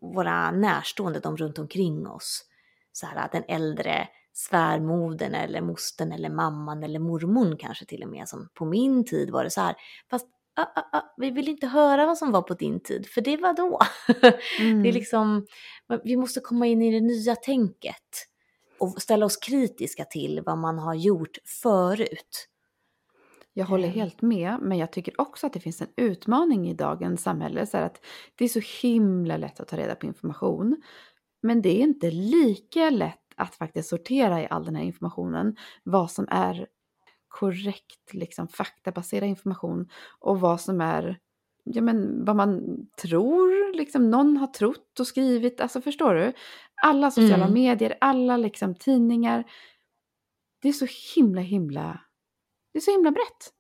våra 0.02 0.52
närstående, 0.52 1.20
de 1.20 1.38
runt 1.38 1.60
omkring 1.60 2.08
oss. 2.08 2.46
Så 2.92 3.06
här, 3.06 3.30
den 3.32 3.44
äldre 3.48 4.08
svärmodern 4.34 5.34
eller 5.34 5.62
mosten 5.62 6.12
eller 6.12 6.30
mamman 6.30 6.84
eller 6.84 7.00
mormon 7.00 7.58
kanske 7.58 7.86
till 7.86 8.04
och 8.04 8.10
med. 8.10 8.28
Som 8.28 8.50
på 8.54 8.66
min 8.66 9.06
tid 9.06 9.30
var 9.30 9.44
det 9.44 9.50
så 9.50 9.62
här, 9.62 9.76
fast 10.10 10.28
ah, 10.56 10.66
ah, 10.76 10.98
ah, 10.98 11.14
vi 11.18 11.32
vill 11.32 11.50
inte 11.50 11.68
höra 11.68 12.06
vad 12.06 12.18
som 12.18 12.32
var 12.32 12.42
på 12.42 12.54
din 12.54 12.80
tid, 12.80 13.08
för 13.08 13.22
det 13.22 13.38
var 13.38 13.54
då. 13.54 13.80
Mm. 14.60 14.84
det 14.84 14.90
är 14.90 14.94
liksom, 14.94 15.46
vi 16.04 16.18
måste 16.18 16.40
komma 16.40 16.68
in 16.68 16.82
i 16.82 16.92
det 16.92 17.06
nya 17.06 17.36
tänket 17.36 18.28
och 18.86 19.02
ställa 19.02 19.26
oss 19.26 19.38
kritiska 19.38 20.06
till 20.06 20.42
vad 20.46 20.58
man 20.58 20.80
har 20.80 20.94
gjort 20.94 21.38
förut. 21.46 22.50
Jag 23.54 23.66
håller 23.66 23.88
ehm. 23.88 23.94
helt 23.94 24.22
med, 24.22 24.58
men 24.62 24.78
jag 24.78 24.92
tycker 24.92 25.22
också 25.22 25.48
att 25.48 25.54
det 25.54 25.60
finns 25.60 25.82
en 25.82 25.88
utmaning 25.98 26.70
i 26.70 26.74
dagens 26.74 27.22
samhälle. 27.22 27.66
Så 27.66 27.78
att 27.78 28.06
det 28.36 28.46
är 28.46 28.50
så 28.50 28.62
himla 28.82 29.38
lätt 29.38 29.60
att 29.60 29.68
ta 29.68 29.78
reda 29.78 29.96
på 29.96 30.06
information. 30.06 30.82
Men 31.42 31.62
det 31.62 31.70
är 31.70 31.84
inte 31.84 32.12
lika 32.12 32.90
lätt 32.90 33.20
att 33.36 33.56
faktiskt 33.56 33.90
sortera 33.90 34.42
i 34.42 34.48
all 34.50 34.66
den 34.66 34.76
här 34.76 34.84
informationen 34.84 35.56
vad 35.84 36.12
som 36.12 36.28
är 36.32 36.68
korrekt 37.28 38.14
liksom, 38.14 38.48
faktabaserad 38.48 39.30
information 39.30 39.90
och 40.20 40.40
vad 40.40 40.62
som 40.62 40.82
är 40.82 41.20
ja, 41.66 41.82
men, 41.82 42.26
vad 42.26 42.36
man 42.36 42.78
tror, 43.02 43.74
liksom, 43.74 44.12
någon 44.12 44.38
har 44.38 44.48
trott 44.48 45.00
och 45.00 45.08
skrivit. 45.08 45.62
Alltså 45.62 45.82
förstår 45.82 46.14
du? 46.14 46.34
Alla 46.86 47.12
sociala 47.12 47.46
mm. 47.46 47.54
medier, 47.54 47.98
alla 48.02 48.38
liksom, 48.38 48.76
tidningar. 48.76 49.44
Det 50.62 50.68
är 50.68 50.74
så 50.74 50.88
himla, 51.16 51.42
himla, 51.42 52.00
det 52.74 52.80
är 52.80 52.82
så 52.82 52.92
himla 52.92 53.12
brett. 53.12 53.52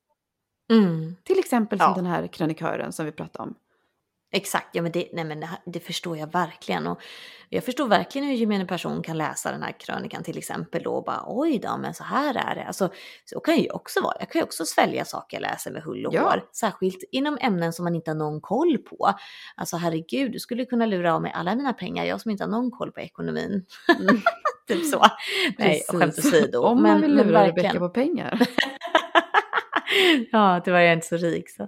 Mm. 0.72 1.16
Till 1.24 1.40
exempel 1.40 1.80
som 1.80 1.90
ja. 1.90 1.96
den 1.96 2.06
här 2.06 2.28
krönikören 2.28 2.94
som 2.94 3.06
vi 3.06 3.12
pratade 3.12 3.50
om. 3.50 3.56
Exakt, 4.36 4.68
ja 4.72 4.82
men 4.82 4.92
det, 4.92 5.10
nej 5.14 5.24
men 5.24 5.40
det, 5.40 5.50
det, 5.66 5.80
förstår 5.80 6.18
jag 6.18 6.32
verkligen. 6.32 6.88
Och 6.88 7.02
jag 7.50 7.64
förstår 7.64 7.88
verkligen 7.88 8.28
hur 8.28 8.36
gemene 8.36 8.66
person 8.66 9.04
kan 9.04 9.18
läsa 9.18 9.52
den 9.52 9.64
här 9.64 9.80
krönikan 9.80 10.24
till 10.24 10.38
exempel 10.38 10.84
då 10.84 10.92
och 10.92 11.04
bara 11.04 11.24
oj 11.28 11.60
då, 11.60 11.78
men 11.78 11.94
så 11.94 12.04
här 12.04 12.36
är 12.36 12.56
det. 12.56 12.64
Alltså, 12.64 12.90
så 13.26 13.40
kan 13.40 13.58
ju 13.58 13.70
också 13.70 14.02
vara. 14.02 14.14
Jag 14.20 14.30
kan 14.32 14.40
ju 14.40 14.44
också 14.44 14.66
svälja 14.66 15.06
saker 15.06 15.38
jag 15.38 15.42
läser 15.42 15.72
med 15.72 15.84
hull 15.84 16.06
och 16.06 16.14
ja. 16.14 16.22
hår. 16.22 16.44
Särskilt 16.52 17.04
inom 17.12 17.38
ämnen 17.42 17.74
som 17.74 17.84
man 17.84 17.96
inte 17.96 18.12
har 18.12 18.16
någon 18.16 18.42
koll 18.42 18.78
på. 18.78 19.14
Alltså 19.56 19.78
herregud, 19.78 20.32
du 20.32 20.40
skulle 20.40 20.66
kunna 20.66 20.86
lura 20.86 21.16
av 21.16 21.22
mig 21.22 21.32
alla 21.36 21.56
mina 21.56 21.74
pengar, 21.74 22.06
jag 22.06 22.22
som 22.22 22.32
inte 22.32 22.44
har 22.44 22.52
någon 22.52 22.72
koll 22.72 22.92
på 22.92 23.00
ekonomin. 23.00 23.66
Mm. 24.00 24.22
typ 24.68 24.86
så. 24.86 25.06
Nej, 25.58 25.84
skämt 25.90 26.18
åsido. 26.18 26.60
Om 26.60 26.84
man 26.84 27.02
vill 27.02 27.16
lura 27.16 27.48
Rebecka 27.48 27.80
på 27.80 27.90
pengar. 27.90 28.40
ja, 30.32 30.62
tyvärr 30.66 30.80
är 30.80 30.86
jag 30.86 30.94
inte 30.94 31.08
så 31.08 31.18
rik 31.18 31.50
så. 31.50 31.68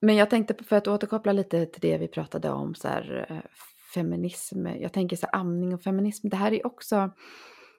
Men 0.00 0.16
jag 0.16 0.30
tänkte, 0.30 0.64
för 0.64 0.76
att 0.76 0.88
återkoppla 0.88 1.32
lite 1.32 1.66
till 1.66 1.80
det 1.80 1.98
vi 1.98 2.08
pratade 2.08 2.50
om, 2.50 2.74
så 2.74 2.88
här, 2.88 3.26
eh, 3.28 3.50
feminism. 3.94 4.66
Jag 4.66 4.92
tänker 4.92 5.16
så 5.16 5.26
här, 5.26 5.40
amning 5.40 5.74
och 5.74 5.82
feminism, 5.82 6.28
det 6.28 6.36
här 6.36 6.52
är 6.52 6.66
också, 6.66 7.10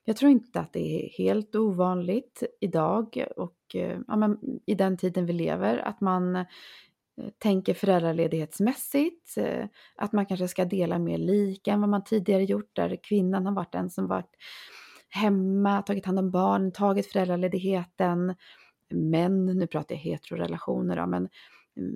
jag 0.06 0.18
tror 0.18 0.32
inte 0.32 0.60
att 0.60 0.74
det 0.74 0.80
är 0.80 1.10
helt 1.18 1.56
ovanligt 1.56 2.44
idag 2.62 3.26
och 3.36 3.76
eh, 3.76 4.00
ja, 4.08 4.16
men, 4.16 4.38
i 4.66 4.76
den 4.76 4.98
tiden 4.98 5.26
vi 5.26 5.34
lever, 5.34 5.78
att 5.78 6.02
man 6.02 6.36
eh, 6.36 6.46
tänker 7.38 7.74
föräldraledighetsmässigt, 7.74 9.36
att 9.96 10.14
man 10.14 10.26
kanske 10.26 10.48
ska 10.48 10.66
dela 10.66 11.00
mer 11.00 11.18
lika 11.18 11.72
än 11.72 11.82
vad 11.82 11.90
man 11.90 12.04
tidigare 12.04 12.44
gjort, 12.44 12.76
där 12.76 12.98
kvinnan 13.04 13.46
har 13.46 13.54
varit 13.54 13.72
den 13.72 13.90
som 13.90 14.08
varit 14.08 14.36
hemma, 15.10 15.82
tagit 15.82 16.06
hand 16.06 16.20
om 16.20 16.32
barn, 16.32 16.72
tagit 16.72 17.12
föräldraledigheten. 17.12 18.36
Män, 18.90 19.46
nu 19.46 19.68
pratar 19.68 19.96
jag 19.96 20.00
heterorelationer 20.00 20.96
då, 20.96 21.06
men 21.06 21.30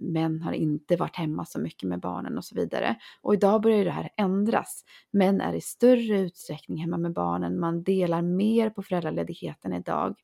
män 0.01 0.41
har 0.41 0.51
inte 0.51 0.95
varit 0.95 1.15
hemma 1.15 1.45
så 1.45 1.59
mycket 1.59 1.89
med 1.89 1.99
barnen 1.99 2.37
och 2.37 2.45
så 2.45 2.55
vidare. 2.55 2.95
Och 3.21 3.33
idag 3.33 3.61
börjar 3.61 3.85
det 3.85 3.91
här 3.91 4.09
ändras. 4.17 4.83
Män 5.11 5.41
är 5.41 5.53
i 5.53 5.61
större 5.61 6.19
utsträckning 6.19 6.77
hemma 6.77 6.97
med 6.97 7.13
barnen, 7.13 7.59
man 7.59 7.83
delar 7.83 8.21
mer 8.21 8.69
på 8.69 8.83
föräldraledigheten 8.83 9.73
idag. 9.73 10.15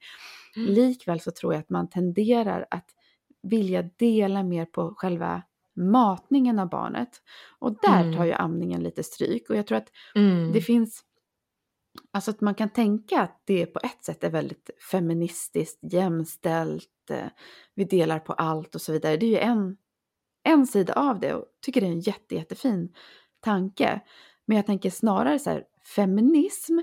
Mm. 0.55 0.73
Likväl 0.73 1.19
så 1.19 1.31
tror 1.31 1.53
jag 1.53 1.59
att 1.59 1.69
man 1.69 1.89
tenderar 1.89 2.65
att 2.71 2.89
vilja 3.43 3.81
dela 3.81 4.43
mer 4.43 4.65
på 4.65 4.93
själva 4.97 5.41
matningen 5.75 6.59
av 6.59 6.69
barnet. 6.69 7.09
Och 7.59 7.77
där 7.81 8.01
mm. 8.01 8.15
tar 8.15 8.25
ju 8.25 8.33
amningen 8.33 8.83
lite 8.83 9.03
stryk 9.03 9.49
och 9.49 9.55
jag 9.55 9.67
tror 9.67 9.77
att 9.77 9.91
mm. 10.15 10.51
det 10.51 10.61
finns 10.61 11.03
Alltså 12.12 12.31
att 12.31 12.41
man 12.41 12.55
kan 12.55 12.69
tänka 12.69 13.21
att 13.21 13.41
det 13.45 13.65
på 13.65 13.79
ett 13.83 14.03
sätt 14.03 14.23
är 14.23 14.29
väldigt 14.29 14.69
feministiskt, 14.91 15.79
jämställt, 15.81 17.10
eh, 17.10 17.27
vi 17.75 17.83
delar 17.83 18.19
på 18.19 18.33
allt 18.33 18.75
och 18.75 18.81
så 18.81 18.91
vidare. 18.91 19.17
Det 19.17 19.25
är 19.25 19.29
ju 19.29 19.38
en, 19.38 19.77
en 20.43 20.67
sida 20.67 20.93
av 20.93 21.19
det 21.19 21.33
och 21.33 21.45
tycker 21.62 21.81
det 21.81 21.88
är 21.88 21.91
en 21.91 21.99
jätte, 21.99 22.36
jättefin 22.36 22.93
tanke. 23.39 24.01
Men 24.45 24.57
jag 24.57 24.65
tänker 24.65 24.89
snarare 24.89 25.39
så 25.39 25.49
här, 25.49 25.63
feminism, 25.95 26.79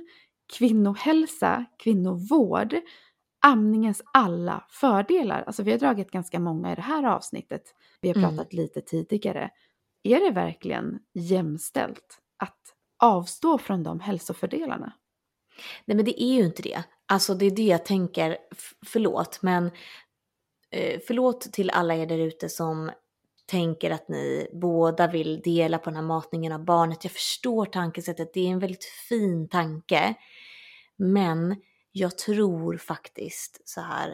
kvinnohälsa, 0.59 1.65
kvinnovård, 1.79 2.75
amningens 3.47 4.03
alla 4.13 4.67
fördelar. 4.71 5.43
Alltså 5.43 5.63
vi 5.63 5.71
har 5.71 5.79
dragit 5.79 6.11
ganska 6.11 6.41
många 6.41 6.73
i 6.73 6.75
det 6.75 6.83
här 6.83 7.05
avsnittet. 7.05 7.63
Vi 8.01 8.09
har 8.09 8.15
pratat 8.15 8.53
mm. 8.53 8.63
lite 8.63 8.81
tidigare. 8.81 9.51
Är 10.03 10.21
det 10.21 10.31
verkligen 10.31 10.99
jämställt 11.15 12.21
att 12.39 12.61
avstå 13.03 13.59
från 13.59 13.83
de 13.83 14.01
hälsofördelarna? 14.01 14.93
Nej 15.85 15.97
men 15.97 16.05
det 16.05 16.23
är 16.23 16.35
ju 16.35 16.45
inte 16.45 16.63
det. 16.63 16.83
Alltså 17.07 17.35
det 17.35 17.47
är 17.47 17.51
det 17.51 17.63
jag 17.63 17.85
tänker, 17.85 18.39
förlåt 18.87 19.43
men 19.43 19.71
eh, 20.71 21.01
förlåt 21.07 21.41
till 21.41 21.71
alla 21.71 21.95
er 21.95 22.07
där 22.07 22.19
ute 22.19 22.49
som 22.49 22.91
tänker 23.47 23.91
att 23.91 24.09
ni 24.09 24.49
båda 24.53 25.07
vill 25.07 25.41
dela 25.41 25.79
på 25.79 25.91
den 25.91 25.97
här 25.97 26.03
matningen 26.03 26.53
av 26.53 26.65
barnet. 26.65 27.05
Jag 27.05 27.13
förstår 27.13 27.67
tankesättet, 27.67 28.35
det 28.35 28.41
är 28.41 28.51
en 28.51 28.59
väldigt 28.59 28.85
fin 28.85 29.49
tanke. 29.49 30.15
Men 30.97 31.57
jag 31.93 32.19
tror 32.19 32.77
faktiskt 32.77 33.69
så 33.69 33.81
här 33.81 34.09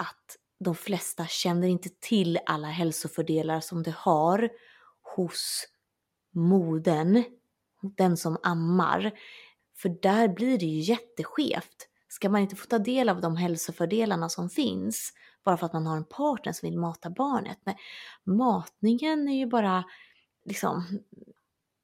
att 0.00 0.36
de 0.64 0.74
flesta 0.74 1.26
känner 1.26 1.68
inte 1.68 1.88
till 2.00 2.38
alla 2.46 2.68
hälsofördelar 2.68 3.60
som 3.60 3.82
det 3.82 3.94
har 3.96 4.50
hos 5.16 5.66
moden, 6.34 7.24
den 7.96 8.16
som 8.16 8.36
ammar. 8.42 9.12
För 9.82 9.88
där 9.88 10.28
blir 10.28 10.58
det 10.58 10.66
ju 10.66 10.80
jätteskevt. 10.80 11.88
Ska 12.08 12.28
man 12.28 12.40
inte 12.40 12.56
få 12.56 12.66
ta 12.66 12.78
del 12.78 13.08
av 13.08 13.20
de 13.20 13.36
hälsofördelarna 13.36 14.28
som 14.28 14.50
finns 14.50 15.12
bara 15.44 15.56
för 15.56 15.66
att 15.66 15.72
man 15.72 15.86
har 15.86 15.96
en 15.96 16.04
partner 16.04 16.52
som 16.52 16.68
vill 16.68 16.78
mata 16.78 17.10
barnet? 17.10 17.58
Nej, 17.64 17.76
matningen 18.24 19.28
är 19.28 19.38
ju 19.38 19.46
bara 19.46 19.84
liksom 20.44 20.84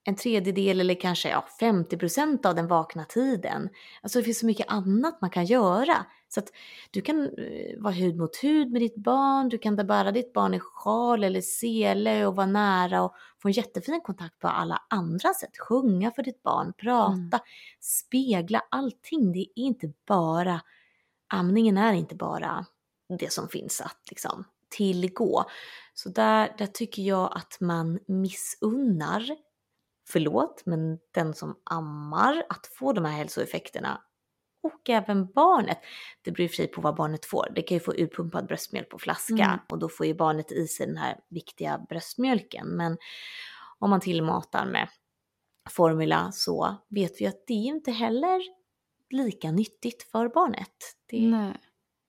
en 0.04 0.16
tredjedel 0.16 0.80
eller 0.80 1.00
kanske 1.00 1.28
ja, 1.28 1.48
50% 1.61 2.46
av 2.46 2.54
den 2.54 2.66
vakna 2.66 3.04
tiden. 3.04 3.68
Alltså 4.02 4.18
det 4.18 4.24
finns 4.24 4.38
så 4.38 4.46
mycket 4.46 4.68
annat 4.68 5.20
man 5.20 5.30
kan 5.30 5.44
göra. 5.44 6.06
Så 6.29 6.41
att 6.41 6.53
du 6.91 7.01
kan 7.01 7.25
eh, 7.25 7.79
vara 7.79 7.93
hud 7.93 8.17
mot 8.17 8.37
hud 8.37 8.73
med 8.73 8.83
ditt 8.83 8.97
barn, 8.97 9.49
du 9.49 9.59
kan 9.59 9.77
bära 9.77 10.12
ditt 10.12 10.33
barn 10.33 10.55
i 10.55 10.61
sjal 10.61 11.25
eller 11.25 11.41
sele 11.41 12.27
och 12.27 12.37
vara 12.37 12.47
nära 12.47 13.03
och 13.03 13.14
få 13.43 13.49
en 13.49 13.53
jättefin 13.53 14.01
kontakt 14.01 14.38
på 14.38 14.49
alla 14.49 14.83
andra 14.91 15.35
sätt. 15.35 15.59
Sjunga 15.59 16.11
för 16.11 16.23
ditt 16.23 16.43
barn, 16.43 16.73
prata, 16.73 17.12
mm. 17.14 17.41
spegla 17.81 18.62
allting. 18.71 19.33
Det 19.33 19.41
är 19.41 19.51
inte 19.55 19.93
bara, 20.07 20.61
amningen 21.29 21.79
är 21.79 21.93
inte 21.93 22.14
bara 22.14 22.67
det 23.19 23.33
som 23.33 23.49
finns 23.49 23.81
att 23.81 24.01
liksom 24.11 24.45
tillgå. 24.69 25.45
Så 25.95 26.09
där, 26.09 26.55
där 26.59 26.67
tycker 26.67 27.03
jag 27.03 27.33
att 27.37 27.61
man 27.61 27.99
missunnar 28.07 29.37
förlåt, 30.09 30.62
men 30.67 30.99
den 31.14 31.35
som 31.35 31.57
ammar 31.64 32.45
att 32.49 32.67
få 32.67 32.93
de 32.93 33.05
här 33.05 33.12
hälsoeffekterna 33.12 34.01
och 34.62 34.90
även 34.90 35.33
barnet. 35.33 35.79
Det 36.23 36.31
beror 36.31 36.61
ju 36.61 36.66
på 36.66 36.81
vad 36.81 36.97
barnet 36.97 37.25
får. 37.25 37.49
Det 37.55 37.62
kan 37.62 37.77
ju 37.77 37.81
få 37.81 37.94
utpumpad 37.94 38.47
bröstmjölk 38.47 38.88
på 38.88 38.99
flaska 38.99 39.44
mm. 39.44 39.59
och 39.68 39.79
då 39.79 39.88
får 39.88 40.07
ju 40.07 40.14
barnet 40.14 40.53
i 40.53 40.66
sig 40.66 40.87
den 40.87 40.97
här 40.97 41.21
viktiga 41.29 41.79
bröstmjölken. 41.88 42.68
Men 42.68 42.99
om 43.79 43.90
man 43.90 44.01
tillmatar 44.01 44.66
med 44.66 44.88
formula 45.71 46.33
så 46.33 46.77
vet 46.88 47.21
vi 47.21 47.27
att 47.27 47.47
det 47.47 47.53
är 47.53 47.66
inte 47.66 47.92
heller 47.92 48.42
lika 49.11 49.51
nyttigt 49.51 50.03
för 50.03 50.29
barnet. 50.29 50.97
Det 51.07 51.29
Nej. 51.29 51.57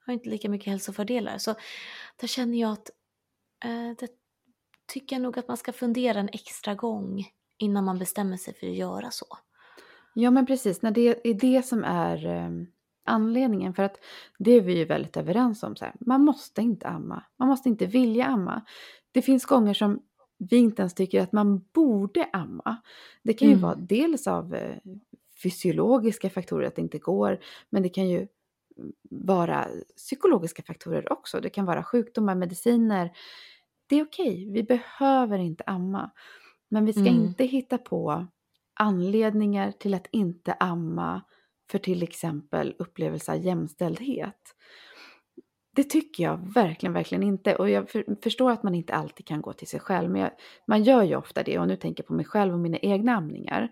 har 0.06 0.14
inte 0.14 0.30
lika 0.30 0.50
mycket 0.50 0.68
hälsofördelar. 0.68 1.38
Så 1.38 1.56
där 2.20 2.28
känner 2.28 2.58
jag 2.58 2.72
att 2.72 2.90
eh, 3.66 3.98
det 4.00 4.10
tycker 4.88 5.16
jag 5.16 5.24
nog 5.24 5.40
att 5.40 5.48
man 5.48 5.58
ska 5.58 5.74
fundera 5.74 6.20
en 6.20 6.30
extra 6.30 6.76
gång 6.76 7.26
innan 7.58 7.86
man 7.86 8.00
bestämmer 8.00 8.38
sig 8.38 8.54
för 8.54 8.68
att 8.68 8.76
göra 8.76 9.12
så. 9.12 9.26
Ja 10.13 10.32
men 10.32 10.45
precis, 10.45 10.82
när 10.82 10.91
det 10.91 11.28
är 11.30 11.34
det 11.34 11.65
som 11.65 11.84
är 11.84 12.26
eh, 12.26 12.50
anledningen. 13.06 13.74
För 13.74 13.84
att 13.84 14.00
det 14.39 14.52
är 14.52 14.62
vi 14.62 14.78
ju 14.78 14.86
väldigt 14.86 15.17
överens 15.17 15.63
om. 15.63 15.76
Så 15.76 15.86
här, 15.86 15.93
man 16.00 16.24
måste 16.24 16.62
inte 16.62 16.88
amma. 16.88 17.24
Man 17.38 17.48
måste 17.48 17.69
inte 17.69 17.86
vilja 17.86 18.26
amma. 18.26 18.62
Det 19.12 19.22
finns 19.22 19.45
gånger 19.45 19.74
som 19.74 20.02
vi 20.38 20.58
inte 20.58 20.82
ens 20.82 20.93
tycker 20.93 21.22
att 21.22 21.32
man 21.32 21.65
borde 21.74 22.30
amma. 22.34 22.82
Det 23.24 23.34
kan 23.34 23.48
ju 23.48 23.54
mm. 23.54 23.63
vara 23.63 23.76
dels 23.76 24.28
av 24.28 24.56
eh, 24.56 24.78
fysiologiska 25.43 26.30
faktorer 26.30 26.67
att 26.67 26.76
det 26.76 26.82
inte 26.82 27.00
går. 27.00 27.39
Men 27.69 27.84
det 27.84 27.89
kan 27.89 28.10
ju 28.10 28.28
vara 29.10 29.67
psykologiska 29.95 30.63
faktorer 30.63 31.13
också. 31.13 31.39
Det 31.39 31.50
kan 31.50 31.65
vara 31.65 31.84
sjukdomar, 31.84 32.36
mediciner. 32.36 33.12
Det 33.88 33.95
är 33.95 34.04
okej, 34.04 34.32
okay. 34.32 34.52
vi 34.52 34.63
behöver 34.63 35.38
inte 35.38 35.63
amma. 35.63 36.12
Men 36.69 36.86
vi 36.86 36.93
ska 36.93 37.02
mm. 37.02 37.15
inte 37.15 37.43
hitta 37.43 37.78
på 37.78 38.28
anledningar 38.80 39.72
till 39.72 39.94
att 39.94 40.08
inte 40.12 40.54
amma 40.54 41.22
för 41.72 41.80
till 41.80 42.04
exempel 42.04 42.76
upplevelse 42.80 43.32
av 43.32 43.38
jämställdhet. 43.38 44.56
Det 45.76 45.84
tycker 45.84 46.24
jag 46.24 46.54
verkligen, 46.54 46.94
verkligen 46.94 47.24
inte. 47.24 47.56
Och 47.56 47.70
jag 47.70 47.89
för, 47.89 48.22
förstår 48.24 48.52
att 48.52 48.63
man 48.63 48.76
inte 48.76 48.94
alltid 48.94 49.26
kan 49.26 49.42
gå 49.42 49.54
till 49.54 49.68
sig 49.68 49.80
själv, 49.80 50.12
men 50.12 50.22
jag, 50.22 50.32
man 50.68 50.84
gör 50.84 51.04
ju 51.04 51.15
ofta 51.15 51.44
det. 51.44 51.60
Och 51.60 51.68
nu 51.68 51.76
tänker 51.76 52.04
jag 52.04 52.08
på 52.08 52.13
mig 52.13 52.26
själv 52.26 52.54
och 52.54 52.60
mina 52.60 52.78
egna 52.78 53.15
amningar. 53.15 53.70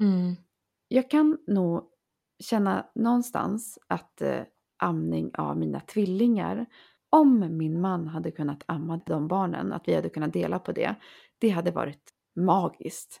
Mm. 0.00 0.36
Jag 0.88 1.10
kan 1.10 1.38
nog 1.46 1.84
känna 2.44 2.86
någonstans 2.94 3.78
att 3.86 4.22
eh, 4.22 4.40
amning 4.76 5.30
av 5.34 5.58
mina 5.58 5.80
tvillingar, 5.80 6.66
om 7.10 7.56
min 7.56 7.80
man 7.80 8.08
hade 8.08 8.30
kunnat 8.30 8.64
amma 8.66 9.00
de 9.06 9.28
barnen, 9.28 9.72
att 9.72 9.88
vi 9.88 9.94
hade 9.94 10.08
kunnat 10.08 10.32
dela 10.32 10.58
på 10.58 10.72
det, 10.72 10.94
det 11.38 11.48
hade 11.48 11.70
varit 11.70 12.10
magiskt. 12.36 13.20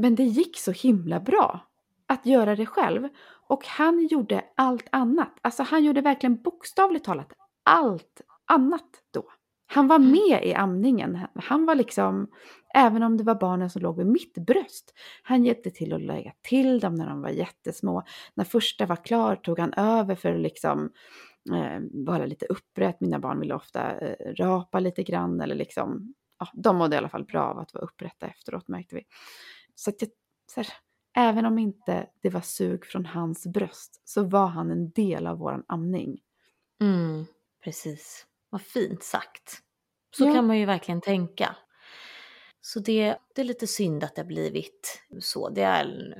Men 0.00 0.14
det 0.14 0.24
gick 0.24 0.58
så 0.58 0.72
himla 0.72 1.20
bra 1.20 1.60
att 2.06 2.26
göra 2.26 2.56
det 2.56 2.66
själv. 2.66 3.08
Och 3.48 3.66
han 3.66 4.06
gjorde 4.06 4.44
allt 4.56 4.88
annat. 4.92 5.38
Alltså 5.42 5.62
han 5.62 5.84
gjorde 5.84 6.00
verkligen 6.00 6.42
bokstavligt 6.42 7.04
talat 7.04 7.32
allt 7.68 8.20
annat 8.46 8.88
då. 9.14 9.24
Han 9.66 9.88
var 9.88 9.98
med 9.98 10.44
i 10.44 10.54
amningen. 10.54 11.18
Han 11.34 11.66
var 11.66 11.74
liksom, 11.74 12.30
även 12.74 13.02
om 13.02 13.16
det 13.16 13.24
var 13.24 13.34
barnen 13.34 13.70
som 13.70 13.82
låg 13.82 13.96
vid 13.96 14.06
mitt 14.06 14.34
bröst, 14.34 14.94
han 15.22 15.44
hjälpte 15.44 15.70
till 15.70 15.92
att 15.92 16.02
lägga 16.02 16.32
till 16.42 16.80
dem 16.80 16.94
när 16.94 17.08
de 17.08 17.22
var 17.22 17.28
jättesmå. 17.28 18.02
När 18.34 18.44
första 18.44 18.86
var 18.86 19.04
klar 19.04 19.36
tog 19.36 19.58
han 19.58 19.72
över 19.72 20.14
för 20.14 20.34
att 20.34 20.40
liksom 20.40 20.90
eh, 21.52 21.80
vara 21.92 22.26
lite 22.26 22.46
upprätt. 22.46 23.00
Mina 23.00 23.18
barn 23.18 23.40
ville 23.40 23.54
ofta 23.54 23.98
eh, 23.98 24.34
rapa 24.34 24.80
lite 24.80 25.02
grann 25.02 25.40
eller 25.40 25.54
liksom 25.54 26.14
ja, 26.38 26.46
de 26.54 26.76
mådde 26.76 26.94
i 26.94 26.98
alla 26.98 27.08
fall 27.08 27.24
bra 27.24 27.42
av 27.42 27.58
att 27.58 27.74
vara 27.74 27.84
upprätta 27.84 28.26
efteråt 28.26 28.68
märkte 28.68 28.94
vi. 28.94 29.02
Så 29.78 29.90
att 29.90 30.02
jag, 30.02 30.10
så 30.54 30.60
här, 30.60 30.72
även 31.16 31.46
om 31.46 31.58
inte 31.58 32.08
det 32.22 32.30
var 32.30 32.40
sug 32.40 32.86
från 32.86 33.06
hans 33.06 33.46
bröst 33.46 34.02
så 34.04 34.22
var 34.22 34.46
han 34.46 34.70
en 34.70 34.90
del 34.90 35.26
av 35.26 35.38
våran 35.38 35.64
amning. 35.68 36.20
Mm, 36.80 37.26
precis. 37.64 38.26
Vad 38.50 38.62
fint 38.62 39.02
sagt. 39.02 39.62
Så 40.16 40.24
ja. 40.24 40.34
kan 40.34 40.46
man 40.46 40.58
ju 40.58 40.66
verkligen 40.66 41.00
tänka. 41.00 41.56
Så 42.60 42.80
det, 42.80 43.18
det 43.34 43.40
är 43.40 43.44
lite 43.44 43.66
synd 43.66 44.04
att 44.04 44.14
det 44.14 44.22
har 44.22 44.26
blivit 44.26 45.02
så. 45.20 45.48
Det 45.48 45.64
har 45.64 46.14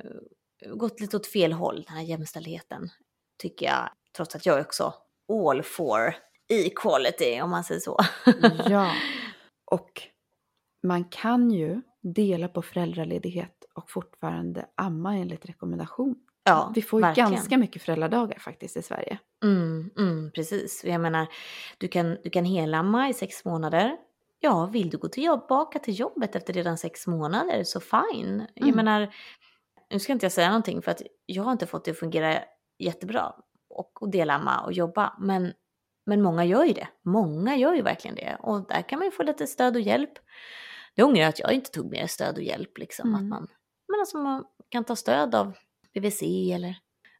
gått 0.75 0.99
lite 0.99 1.17
åt 1.17 1.27
fel 1.27 1.53
håll, 1.53 1.83
den 1.87 1.97
här 1.97 2.03
jämställdheten. 2.03 2.89
Tycker 3.37 3.65
jag, 3.65 3.89
trots 4.15 4.35
att 4.35 4.45
jag 4.45 4.57
är 4.57 4.61
också 4.61 4.93
all 5.29 5.63
for 5.63 6.15
equality 6.47 7.41
om 7.41 7.49
man 7.49 7.63
säger 7.63 7.81
så. 7.81 7.97
Ja, 8.69 8.93
Och 9.71 10.01
man 10.83 11.03
kan 11.05 11.51
ju 11.51 11.81
dela 12.01 12.47
på 12.47 12.61
föräldraledighet 12.61 13.65
och 13.73 13.89
fortfarande 13.91 14.65
amma 14.75 15.15
enligt 15.15 15.45
rekommendation. 15.45 16.15
Ja, 16.43 16.71
Vi 16.75 16.81
får 16.81 16.99
ju 16.99 17.01
verkligen. 17.01 17.31
ganska 17.31 17.57
mycket 17.57 17.81
föräldradagar 17.81 18.39
faktiskt 18.39 18.77
i 18.77 18.81
Sverige. 18.81 19.19
Mm, 19.43 19.89
mm, 19.97 20.31
precis. 20.31 20.83
Jag 20.83 21.01
menar, 21.01 21.27
du 21.77 21.87
kan, 21.87 22.17
du 22.23 22.29
kan 22.29 22.45
helamma 22.45 23.09
i 23.09 23.13
sex 23.13 23.45
månader. 23.45 23.97
Ja, 24.39 24.65
vill 24.65 24.89
du 24.89 24.97
gå 24.97 25.07
tillbaka 25.07 25.79
till 25.79 25.99
jobbet 25.99 26.35
efter 26.35 26.53
redan 26.53 26.77
sex 26.77 27.07
månader 27.07 27.63
så 27.63 27.79
fine. 27.79 28.29
Mm. 28.29 28.47
Jag 28.55 28.75
menar, 28.75 29.13
nu 29.91 29.99
ska 29.99 30.13
inte 30.13 30.25
jag 30.25 30.33
säga 30.33 30.47
någonting 30.47 30.81
för 30.81 30.91
att 30.91 31.01
jag 31.25 31.43
har 31.43 31.51
inte 31.51 31.67
fått 31.67 31.85
det 31.85 31.91
att 31.91 31.99
fungera 31.99 32.39
jättebra 32.79 33.33
och, 33.69 34.01
och 34.01 34.09
delamma 34.09 34.61
och 34.61 34.73
jobba. 34.73 35.13
Men 35.19 35.53
men 36.05 36.21
många 36.21 36.45
gör 36.45 36.63
ju 36.63 36.73
det. 36.73 36.87
Många 37.01 37.55
gör 37.55 37.73
ju 37.73 37.81
verkligen 37.81 38.15
det. 38.15 38.37
Och 38.39 38.67
där 38.67 38.81
kan 38.81 38.99
man 38.99 39.05
ju 39.07 39.11
få 39.11 39.23
lite 39.23 39.47
stöd 39.47 39.75
och 39.75 39.81
hjälp. 39.81 40.11
Det 40.95 41.03
ångrar 41.03 41.21
jag 41.21 41.29
att 41.29 41.39
jag 41.39 41.53
inte 41.53 41.71
tog 41.71 41.91
mer 41.91 42.07
stöd 42.07 42.35
och 42.37 42.43
hjälp. 42.43 42.77
Liksom. 42.77 43.09
Mm. 43.09 43.21
Att 43.21 43.29
man, 43.29 43.47
men 43.87 43.99
alltså 43.99 44.17
man 44.17 44.43
kan 44.69 44.83
ta 44.83 44.95
stöd 44.95 45.35
av 45.35 45.53
BVC 45.93 46.21
eller 46.53 46.75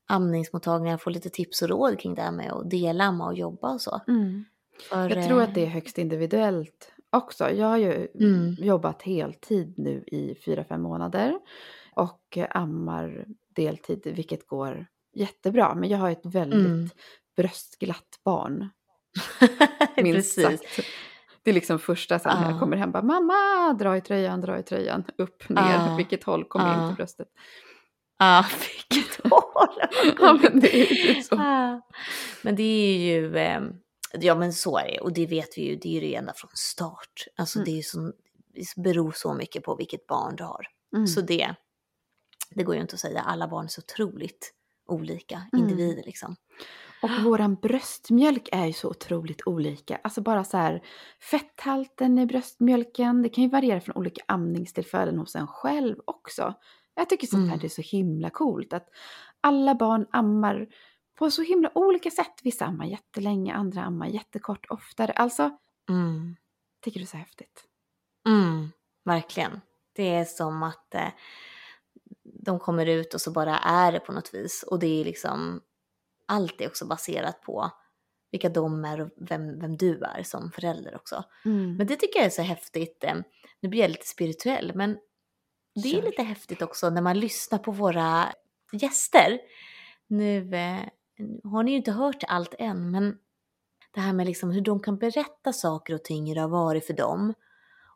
amningsmottagningar 0.08 0.96
och 0.96 1.02
få 1.02 1.10
lite 1.10 1.30
tips 1.30 1.62
och 1.62 1.70
råd 1.70 2.00
kring 2.00 2.16
det 2.16 2.22
här 2.22 2.32
med 2.32 2.52
att 2.52 2.70
delamma 2.70 3.26
och 3.26 3.36
jobba 3.38 3.74
och 3.74 3.82
så. 3.82 4.02
Mm. 4.08 4.46
För, 4.90 5.10
jag 5.10 5.28
tror 5.28 5.42
att 5.42 5.56
det 5.56 5.62
är 5.62 5.68
högst 5.70 5.98
individuellt 5.98 6.92
också. 7.10 7.52
Jag 7.52 7.68
har 7.68 7.78
ju 7.78 8.08
mm. 8.16 8.56
jobbat 8.60 9.02
heltid 9.02 9.74
nu 9.78 10.04
i 10.08 10.36
fyra 10.46 10.64
fem 10.64 10.82
månader. 10.82 11.40
och 11.96 12.38
eh, 12.38 12.48
ammar 12.50 13.26
deltid, 13.56 14.02
vilket 14.16 14.48
går 14.48 14.86
jättebra. 15.14 15.76
Men 15.76 15.90
jag 15.90 15.98
har 15.98 16.12
ett 16.12 16.26
väldigt 16.26 16.66
Mm. 16.66 16.90
bröstglatt 17.36 18.20
barn. 18.26 18.70
Minst 20.04 20.36
Precis. 20.36 20.62
sagt. 20.62 20.88
Det 21.44 21.50
är 21.50 21.54
liksom 21.54 21.80
första 21.80 22.20
sen 22.20 22.38
när 22.38 22.46
jag 22.46 22.56
Ja. 22.56 22.60
kommer 22.60 22.78
hem, 22.78 22.92
bara 22.92 23.04
mamma, 23.04 23.74
dra 23.74 23.98
i 23.98 24.02
tröjan, 24.02 24.42
dra 24.42 24.60
i 24.60 24.64
tröjan, 24.64 25.04
upp, 25.18 25.50
ner, 25.50 25.98
vilket 25.98 26.24
håll 26.24 26.44
kommer 26.46 26.82
in 26.84 26.88
till 26.90 26.96
bröstet. 26.96 27.28
Ja, 28.20 28.46
vilket 28.90 29.16
hål! 29.32 29.70
Ja, 30.20 30.40
men 30.44 30.60
det 30.60 30.76
är 30.92 31.16
ju 31.16 31.24
så. 31.24 31.36
Ah. 31.36 31.82
Men 32.42 32.56
det 32.56 32.64
är 32.64 32.98
ju, 32.98 33.38
eh, 33.38 33.62
ja 34.14 34.36
men 34.36 34.54
så 34.54 34.78
är 34.78 34.88
det 34.88 35.00
och 35.00 35.14
det 35.14 35.26
vet 35.26 35.58
vi 35.58 35.62
ju, 35.70 35.76
det 35.76 35.98
är 35.98 36.02
ju 36.02 36.14
ända 36.14 36.34
från 36.36 36.52
start. 36.54 37.26
Alltså 37.38 37.60
Mm. 37.60 37.66
det 37.66 37.72
är 37.72 37.76
ju 37.76 37.84
så, 37.84 38.12
det 38.54 38.82
beror 38.84 39.12
så 39.12 39.34
mycket 39.34 39.64
på 39.64 39.76
vilket 39.76 40.08
barn 40.08 40.36
du 40.36 40.44
har. 40.44 40.68
Mm. 40.96 41.08
Så 41.08 41.22
det, 41.22 41.56
det 42.50 42.64
går 42.64 42.76
ju 42.76 42.82
inte 42.82 42.94
att 42.94 43.00
säga, 43.00 43.22
alla 43.22 43.48
barn 43.48 43.66
är 43.66 43.70
så 43.70 43.82
otroligt 43.82 44.54
olika 44.88 45.42
Mm. 45.54 45.64
individer 45.70 46.04
liksom. 46.06 46.36
Och 47.02 47.10
våran 47.24 47.56
bröstmjölk 47.56 48.50
är 48.52 48.66
ju 48.66 48.74
så 48.74 48.90
otroligt 48.90 49.48
olika. 49.48 50.00
Alltså 50.04 50.22
bara 50.22 50.44
så 50.44 50.58
här 50.58 50.82
fetthalten 51.22 52.20
i 52.20 52.26
bröstmjölken, 52.26 53.22
det 53.22 53.30
kan 53.30 53.44
ju 53.44 53.50
variera 53.50 53.82
från 53.82 53.96
olika 53.98 54.22
amningstillfällen 54.28 55.18
hos 55.20 55.36
en 55.36 55.48
själv 55.48 55.96
också. 56.06 56.54
Jag 56.96 57.10
tycker 57.10 57.28
sånt 57.28 57.48
här 57.50 57.54
Mm. 57.56 57.66
är 57.66 57.70
så 57.70 57.82
himla 57.82 58.30
coolt 58.30 58.74
att 58.74 58.88
alla 59.42 59.76
barn 59.76 60.06
ammar 60.12 60.68
på 61.20 61.32
så 61.32 61.42
himla 61.42 61.72
olika 61.76 62.12
sätt. 62.12 62.34
Vissa 62.44 62.66
ammar 62.66 62.86
jättelänge, 62.86 63.54
andra 63.54 63.82
ammar 63.82 64.08
jättekort 64.08 64.66
oftare. 64.70 65.12
Alltså, 65.12 65.58
Mm. 65.90 66.36
tycker 66.84 67.02
är 67.02 67.06
så 67.06 67.18
häftigt. 67.18 67.64
Mm, 68.28 68.72
verkligen. 69.06 69.62
Det 69.96 70.16
är 70.16 70.26
som 70.26 70.64
att 70.64 70.96
eh, 70.96 71.08
de 72.24 72.60
kommer 72.60 72.86
ut 72.86 73.14
och 73.14 73.22
så 73.22 73.32
bara 73.32 73.58
är 73.58 73.92
det 73.92 74.00
på 74.00 74.12
något 74.12 74.34
vis. 74.34 74.64
Och 74.64 74.80
det 74.80 75.02
är 75.02 75.06
liksom, 75.06 75.62
allt 76.30 76.62
är 76.62 76.68
också 76.68 76.86
baserat 76.86 77.42
på 77.42 77.72
vilka 78.32 78.50
de 78.50 78.86
är 78.86 79.02
och 79.02 79.10
vem, 79.18 79.60
vem 79.60 79.78
du 79.78 80.04
är 80.04 80.24
som 80.24 80.52
förälder 80.52 80.96
också. 80.96 81.24
Mm. 81.46 81.76
Men 81.76 81.88
det 81.88 81.96
tycker 81.96 82.20
jag 82.20 82.26
är 82.26 82.30
så 82.30 82.42
häftigt. 82.42 83.04
eh, 83.04 83.16
Nu 83.62 83.70
blir 83.70 83.82
jag 83.82 83.90
lite 83.92 84.08
spirituell, 84.08 84.72
men 84.76 84.98
det 85.84 85.98
är 85.98 86.02
lite 86.02 86.24
häftigt 86.24 86.62
också 86.62 86.90
när 86.90 87.02
man 87.02 87.20
lyssnar 87.20 87.60
på 87.60 87.72
våra 87.72 88.34
gäster. 88.72 89.40
Nu 90.08 90.56
eh, 90.56 90.80
har 91.44 91.64
ni 91.64 91.72
ju 91.72 91.78
inte 91.78 91.92
hört 91.92 92.24
allt 92.28 92.56
än, 92.60 92.92
men 92.92 93.18
det 93.94 94.00
här 94.00 94.14
med 94.14 94.26
liksom 94.28 94.52
hur 94.52 94.62
de 94.62 94.80
kan 94.80 94.98
berätta 94.98 95.54
saker 95.54 95.94
och 95.94 96.04
ting, 96.04 96.28
hur 96.28 96.36
det 96.36 96.42
har 96.42 96.50
varit 96.50 96.86
för 96.86 96.94
dem. 96.94 97.34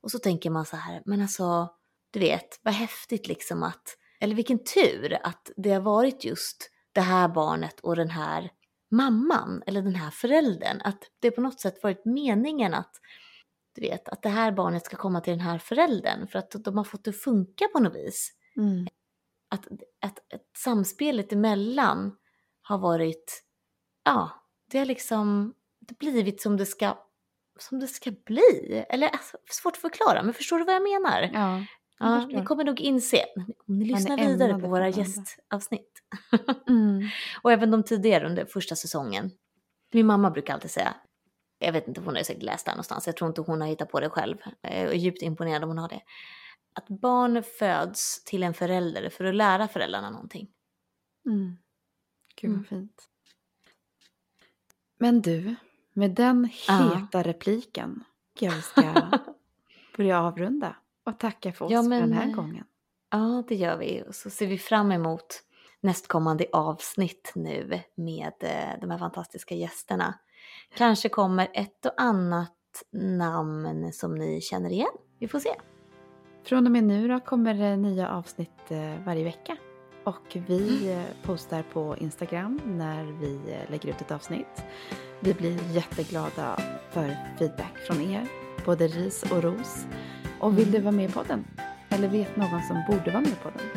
Och 0.02 0.12
så 0.12 0.19
tänker 0.19 0.50
man 0.50 0.65
så 0.65 0.76
här, 0.76 1.02
men 1.06 1.22
alltså, 1.22 1.69
du 2.12 2.19
vet, 2.19 2.60
vad 2.63 2.74
häftigt 2.74 3.28
liksom 3.28 3.63
att, 3.63 3.98
eller 4.19 4.36
vilken 4.36 4.63
tur 4.63 5.17
att 5.24 5.52
det 5.58 5.69
har 5.72 5.82
varit 5.82 6.26
just 6.26 6.69
det 6.93 7.01
här 7.01 7.27
barnet 7.27 7.79
och 7.79 7.95
den 7.95 8.10
här 8.10 8.51
mamman, 8.91 9.63
eller 9.67 9.82
den 9.82 9.95
här 9.95 10.12
föräldern. 10.12 10.82
Att 10.84 11.03
det 11.19 11.32
på 11.32 11.41
något 11.41 11.60
sätt 11.60 11.84
varit 11.84 12.06
meningen 12.06 12.73
att, 12.73 12.95
du 13.75 13.82
vet, 13.82 14.10
att 14.10 14.21
det 14.21 14.29
här 14.29 14.51
barnet 14.51 14.86
ska 14.86 14.97
komma 14.97 15.21
till 15.21 15.34
den 15.34 15.39
här 15.39 15.58
föräldern. 15.58 16.27
För 16.27 16.39
att 16.39 16.51
de 16.51 16.77
har 16.77 16.84
fått 16.84 17.03
det 17.03 17.10
att 17.10 17.21
funka 17.21 17.67
på 17.67 17.79
något 17.79 17.95
vis. 17.95 18.32
Mm. 18.58 18.88
Att, 19.49 19.67
att, 20.01 20.34
att 20.34 20.58
samspelet 20.58 21.34
emellan 21.34 22.17
har 22.62 22.77
varit, 22.77 23.43
ja, 24.03 24.29
det 24.71 24.77
har 24.77 24.86
liksom 24.86 25.53
det 25.79 25.97
blivit 25.97 26.41
som 26.41 26.58
det 26.58 26.65
ska, 26.65 26.97
som 27.60 27.79
det 27.79 27.88
ska 27.88 28.12
bli. 28.12 28.86
Eller 28.89 29.08
alltså, 29.08 29.38
svårt 29.49 29.75
att 29.75 29.82
förklara, 29.82 30.23
men 30.23 30.34
förstår 30.34 30.60
du 30.60 30.65
vad 30.65 30.75
jag 30.75 30.84
menar? 30.84 31.29
Ja, 31.34 31.65
Ja, 31.99 32.25
ni 32.25 32.45
kommer 32.45 32.63
nog 32.63 32.79
inse 32.79 33.25
om 33.67 33.77
ni 33.79 33.86
lyssnar 33.86 34.17
vidare 34.17 34.60
på 34.60 34.67
våra 34.67 34.89
gästavsnitt. 34.89 35.99
Mm. 36.67 37.08
Och 37.41 37.51
även 37.51 37.71
de 37.71 37.84
tidigare 37.84 38.25
under 38.25 38.45
första 38.45 38.75
säsongen. 38.75 39.32
Min 39.91 40.06
mamma 40.06 40.32
brukar 40.32 40.53
alltid 40.53 40.71
säga, 40.71 40.95
jag 41.60 41.71
vet 41.73 41.88
inte, 41.88 42.01
hon 42.01 42.15
har 42.15 42.23
säkert 42.23 42.43
läst 42.43 42.65
det 42.65 42.71
någonstans, 42.71 43.08
jag 43.08 43.17
tror 43.17 43.27
inte 43.27 43.41
hon 43.41 43.62
har 43.62 43.67
hittat 43.67 43.89
på 43.91 43.99
det 43.99 44.10
själv. 44.10 44.38
Jag 44.62 44.71
är 44.73 44.93
djupt 44.93 45.21
imponerad 45.21 45.63
om 45.63 45.69
hon 45.69 45.77
har 45.77 45.89
det. 45.89 46.01
Att 46.73 46.88
barn 46.88 47.43
föds 47.60 48.23
till 48.23 48.43
en 48.43 48.53
förälder 48.53 49.10
för 49.10 49.23
att 49.25 49.36
lära 49.36 49.67
föräldrarna 49.67 50.10
någonting. 50.10 50.47
Mm. 51.25 51.58
Gud 52.36 52.49
Mm. 52.49 52.60
vad 52.62 52.67
fint. 52.67 53.10
Men 54.99 55.21
du, 55.21 55.56
med 55.93 56.12
den 56.12 56.49
Ja. 56.67 56.95
heta 56.95 57.23
repliken 57.23 58.03
tycker 58.34 58.45
jag 58.45 58.53
vi 58.56 58.62
ska 58.62 59.12
börja 59.97 60.19
avrunda 60.21 60.75
och 61.05 61.19
tacka 61.19 61.51
för 61.53 61.65
oss 61.65 61.71
Ja, 61.71 61.83
för 61.83 61.89
den 61.89 61.99
men, 61.99 62.13
här 62.13 62.27
eh, 62.27 62.33
gången. 62.35 62.63
Ja, 63.11 63.43
det 63.47 63.55
gör 63.55 63.77
vi. 63.77 64.03
Och 64.07 64.15
så 64.15 64.29
ser 64.29 64.47
vi 64.47 64.57
fram 64.57 64.91
emot 64.91 65.41
nästkommande 65.81 66.45
avsnitt 66.53 67.31
nu 67.35 67.81
med 67.95 68.33
eh, 68.39 68.79
de 68.81 68.89
här 68.91 68.97
fantastiska 68.97 69.55
gästerna. 69.55 70.19
Kanske 70.75 71.09
kommer 71.09 71.47
ett 71.53 71.85
och 71.85 71.93
annat 72.01 72.53
namn 73.17 73.93
som 73.93 74.15
ni 74.15 74.41
känner 74.41 74.69
igen. 74.69 74.91
Vi 75.19 75.27
får 75.27 75.39
se. 75.39 75.49
Från 76.45 76.65
och 76.65 76.71
med 76.71 76.83
nu 76.83 77.07
då 77.07 77.19
kommer 77.19 77.53
det 77.53 77.75
nya 77.77 78.09
avsnitt 78.09 78.71
eh, 78.71 79.05
varje 79.05 79.23
vecka. 79.23 79.57
Och 80.05 80.37
vi 80.47 80.87
Mm. 80.87 80.99
eh, 80.99 81.05
postar 81.23 81.63
på 81.73 81.97
Instagram 81.97 82.61
när 82.65 83.03
vi 83.05 83.35
eh, 83.53 83.71
lägger 83.71 83.89
ut 83.89 84.01
ett 84.01 84.11
avsnitt. 84.11 84.63
Vi 85.19 85.33
blir 85.33 85.75
jätteglada 85.75 86.59
för 86.91 87.35
feedback 87.39 87.77
från 87.87 88.01
er, 88.01 88.27
både 88.65 88.87
ris 88.87 89.23
och 89.31 89.43
ros. 89.43 89.85
Och 90.43 90.58
vill 90.58 90.67
Mm. 90.67 90.71
du 90.71 90.79
vara 90.79 90.95
med 90.95 91.13
på 91.13 91.23
den? 91.23 91.45
Eller 91.89 92.08
vet 92.08 92.36
någon 92.36 92.63
som 92.63 92.84
borde 92.89 93.12
vara 93.12 93.21
med 93.21 93.41
på 93.43 93.49
den? 93.49 93.67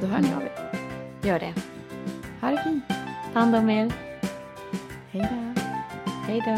Då 0.00 0.06
hör 0.06 0.18
ni 0.20 0.34
av 0.34 0.42
er. 0.42 0.52
Gör 1.22 1.38
det. 1.38 1.54
Ha 2.40 2.50
det 2.50 2.62
fint! 2.64 2.84
Ta 3.32 3.38
hand 3.40 3.54
om 3.56 3.70
er. 3.70 3.92
Hej 5.10 5.28
då! 5.30 5.60
Hej 6.26 6.42
då. 6.46 6.56